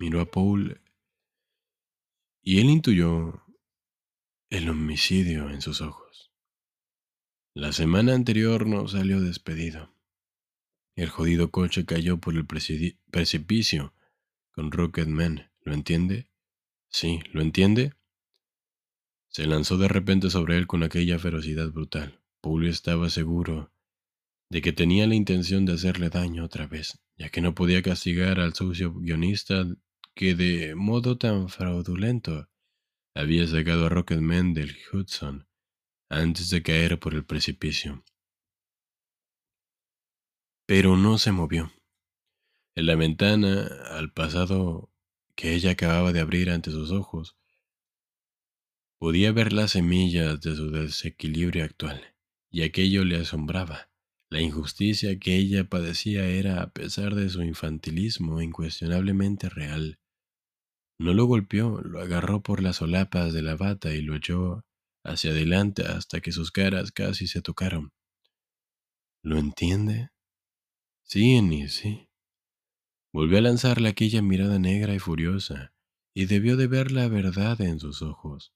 Miró 0.01 0.21
a 0.21 0.29
Paul 0.29 0.81
y 2.43 2.61
él 2.61 2.69
intuyó 2.69 3.44
el 4.55 4.69
homicidio 4.69 5.51
en 5.51 5.61
sus 5.61 5.81
ojos. 5.81 6.31
La 7.55 7.73
semana 7.73 8.15
anterior 8.15 8.69
no 8.69 8.87
salió 8.87 9.21
despedido. 9.21 9.93
El 10.95 11.09
jodido 11.09 11.51
coche 11.51 11.85
cayó 11.85 12.19
por 12.19 12.37
el 12.37 12.47
precipicio 12.47 13.95
con 14.53 14.71
Rocketman. 14.71 15.51
¿Lo 15.63 15.75
entiende? 15.75 16.29
Sí, 16.89 17.19
¿lo 17.33 17.43
entiende? 17.43 17.95
Se 19.29 19.45
lanzó 19.47 19.77
de 19.77 19.89
repente 19.89 20.31
sobre 20.31 20.57
él 20.57 20.69
con 20.69 20.85
aquella 20.85 21.19
ferocidad 21.19 21.73
brutal. 21.73 22.23
Paul 22.41 22.69
estaba 22.69 23.11
seguro 23.11 23.73
de 24.51 24.63
que 24.63 24.73
tenía 24.73 25.09
la 25.09 25.17
intención 25.17 25.65
de 25.65 25.73
hacerle 25.73 26.11
daño 26.11 26.45
otra 26.45 26.69
vez, 26.69 27.01
ya 27.17 27.29
que 27.29 27.41
no 27.41 27.57
podía 27.57 27.83
castigar 27.83 28.39
al 28.39 28.55
sucio 28.55 28.95
guionista 28.95 29.67
que 30.15 30.37
de 30.37 30.77
modo 30.77 31.19
tan 31.19 31.49
fraudulento 31.49 32.49
había 33.15 33.47
sacado 33.47 33.87
a 33.87 33.89
Rocketman 33.89 34.55
del 34.55 34.77
Hudson 34.93 35.47
antes 36.11 36.51
de 36.51 36.63
caer 36.63 36.99
por 36.99 37.15
el 37.15 37.25
precipicio. 37.25 38.05
Pero 40.67 40.97
no 40.97 41.19
se 41.19 41.33
movió. 41.33 41.73
En 42.77 42.87
la 42.87 42.97
ventana, 42.97 43.67
al 43.91 44.13
pasado 44.13 44.91
que 45.37 45.55
ella 45.55 45.73
acababa 45.73 46.13
de 46.13 46.21
abrir 46.21 46.51
ante 46.51 46.71
sus 46.71 46.91
ojos, 46.91 47.37
podía 48.99 49.33
ver 49.33 49.53
las 49.53 49.73
semillas 49.73 50.41
de 50.41 50.57
su 50.57 50.71
desequilibrio 50.71 51.65
actual, 51.65 52.15
y 52.51 52.63
aquello 52.63 53.05
le 53.05 53.17
asombraba. 53.17 53.91
La 54.31 54.41
injusticia 54.41 55.19
que 55.19 55.37
ella 55.37 55.69
padecía 55.69 56.27
era, 56.27 56.63
a 56.63 56.73
pesar 56.73 57.15
de 57.15 57.29
su 57.29 57.43
infantilismo, 57.43 58.41
incuestionablemente 58.41 59.49
real. 59.49 60.01
No 60.99 61.15
lo 61.15 61.27
golpeó, 61.27 61.81
lo 61.83 62.01
agarró 62.01 62.43
por 62.43 62.63
las 62.63 62.77
solapas 62.77 63.33
de 63.33 63.43
la 63.43 63.57
bata 63.57 63.93
y 63.95 64.03
lo 64.03 64.15
echó 64.17 64.65
hacia 65.05 65.31
adelante 65.31 65.85
hasta 65.85 66.21
que 66.21 66.33
sus 66.33 66.51
caras 66.51 66.93
casi 66.93 67.27
se 67.27 67.43
tocaron. 67.43 67.93
¿Lo 69.23 69.39
entiende? 69.39 70.11
Sí, 71.03 71.37
Annie, 71.37 71.69
sí. 71.69 72.09
Volvió 73.13 73.39
a 73.39 73.43
lanzarle 73.43 73.89
aquella 73.89 74.23
mirada 74.23 74.59
negra 74.59 74.95
y 74.95 74.99
furiosa, 74.99 75.73
y 76.15 76.27
debió 76.27 76.57
de 76.57 76.67
ver 76.67 76.93
la 76.93 77.09
verdad 77.09 77.61
en 77.61 77.81
sus 77.81 78.03
ojos, 78.03 78.53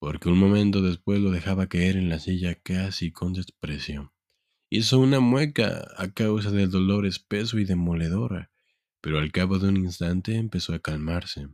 porque 0.00 0.28
un 0.28 0.38
momento 0.38 0.82
después 0.82 1.20
lo 1.20 1.30
dejaba 1.30 1.68
caer 1.68 1.96
en 1.96 2.08
la 2.08 2.20
silla 2.20 2.54
casi 2.54 3.12
con 3.12 3.32
desprecio. 3.32 4.14
Hizo 4.70 5.00
una 5.00 5.20
mueca 5.20 5.88
a 5.96 6.12
causa 6.12 6.50
del 6.50 6.70
dolor 6.70 7.06
espeso 7.06 7.58
y 7.58 7.64
demoledor, 7.64 8.50
pero 9.00 9.18
al 9.18 9.32
cabo 9.32 9.58
de 9.58 9.68
un 9.68 9.76
instante 9.78 10.36
empezó 10.36 10.74
a 10.74 10.80
calmarse. 10.80 11.48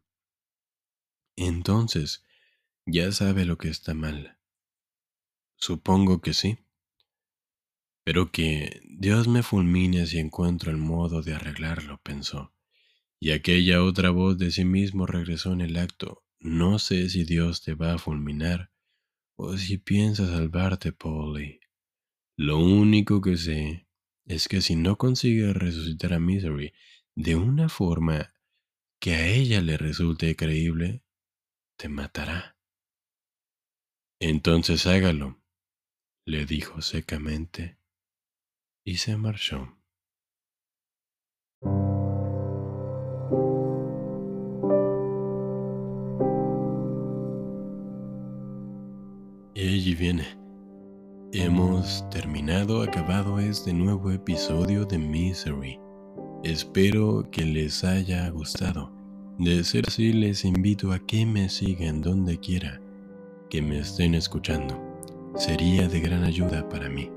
Entonces, 1.36 2.24
ya 2.86 3.12
sabe 3.12 3.44
lo 3.44 3.58
que 3.58 3.68
está 3.68 3.94
mal. 3.94 4.38
Supongo 5.56 6.20
que 6.20 6.34
sí. 6.34 6.58
Pero 8.04 8.32
que 8.32 8.80
Dios 8.84 9.28
me 9.28 9.42
fulmine 9.42 10.06
si 10.06 10.18
encuentro 10.18 10.70
el 10.70 10.76
modo 10.76 11.22
de 11.22 11.34
arreglarlo, 11.34 12.00
pensó. 12.02 12.52
Y 13.20 13.30
aquella 13.30 13.84
otra 13.84 14.10
voz 14.10 14.38
de 14.38 14.50
sí 14.50 14.64
mismo 14.64 15.06
regresó 15.06 15.52
en 15.52 15.60
el 15.60 15.76
acto. 15.76 16.24
No 16.40 16.80
sé 16.80 17.08
si 17.08 17.24
Dios 17.24 17.62
te 17.62 17.74
va 17.74 17.94
a 17.94 17.98
fulminar 17.98 18.72
o 19.36 19.56
si 19.56 19.78
piensa 19.78 20.26
salvarte, 20.26 20.92
Polly. 20.92 21.60
Lo 22.36 22.58
único 22.58 23.20
que 23.20 23.36
sé 23.36 23.86
es 24.24 24.48
que 24.48 24.60
si 24.60 24.76
no 24.76 24.98
consigues 24.98 25.54
resucitar 25.54 26.12
a 26.12 26.18
Misery 26.18 26.72
de 27.14 27.36
una 27.36 27.68
forma 27.68 28.34
que 29.00 29.14
a 29.14 29.28
ella 29.28 29.60
le 29.60 29.76
resulte 29.76 30.34
creíble, 30.36 31.01
te 31.82 31.88
matará. 31.88 32.56
Entonces 34.20 34.86
hágalo, 34.86 35.42
le 36.24 36.46
dijo 36.46 36.80
secamente, 36.80 37.76
y 38.84 38.98
se 38.98 39.16
marchó. 39.16 39.76
Y 49.56 49.94
viene. 49.96 50.38
Hemos 51.32 52.08
terminado, 52.10 52.82
acabado 52.82 53.40
este 53.40 53.72
nuevo 53.72 54.12
episodio 54.12 54.84
de 54.84 54.98
Misery. 54.98 55.80
Espero 56.44 57.28
que 57.32 57.44
les 57.44 57.82
haya 57.82 58.28
gustado. 58.28 59.01
De 59.38 59.64
ser 59.64 59.84
así, 59.88 60.12
les 60.12 60.44
invito 60.44 60.92
a 60.92 60.98
que 60.98 61.26
me 61.26 61.48
sigan 61.48 62.00
donde 62.00 62.38
quiera 62.38 62.80
que 63.52 63.60
me 63.60 63.80
estén 63.80 64.14
escuchando. 64.14 64.80
Sería 65.34 65.86
de 65.86 66.00
gran 66.00 66.24
ayuda 66.24 66.66
para 66.70 66.88
mí. 66.88 67.10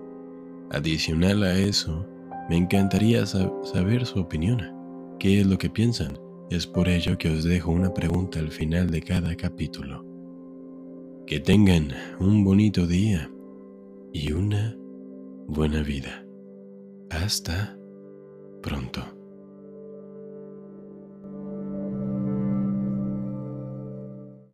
Adicional 0.69 1.43
a 1.43 1.57
eso, 1.57 2.05
me 2.49 2.57
encantaría 2.57 3.25
saber 3.25 4.05
su 4.05 4.19
opinión. 4.19 4.61
¿Qué 5.17 5.39
es 5.39 5.47
lo 5.47 5.57
que 5.57 5.69
piensan? 5.69 6.19
Es 6.49 6.67
por 6.67 6.89
ello 6.89 7.17
que 7.17 7.29
os 7.29 7.45
dejo 7.45 7.71
una 7.71 7.93
pregunta 7.93 8.39
al 8.39 8.51
final 8.51 8.89
de 8.89 9.01
cada 9.01 9.33
capítulo. 9.35 10.05
Que 11.25 11.39
tengan 11.39 11.93
un 12.19 12.43
bonito 12.43 12.85
día 12.85 13.31
y 14.11 14.33
una 14.33 14.77
buena 15.47 15.83
vida. 15.83 16.25
Hasta 17.09 17.77
pronto. 18.61 19.14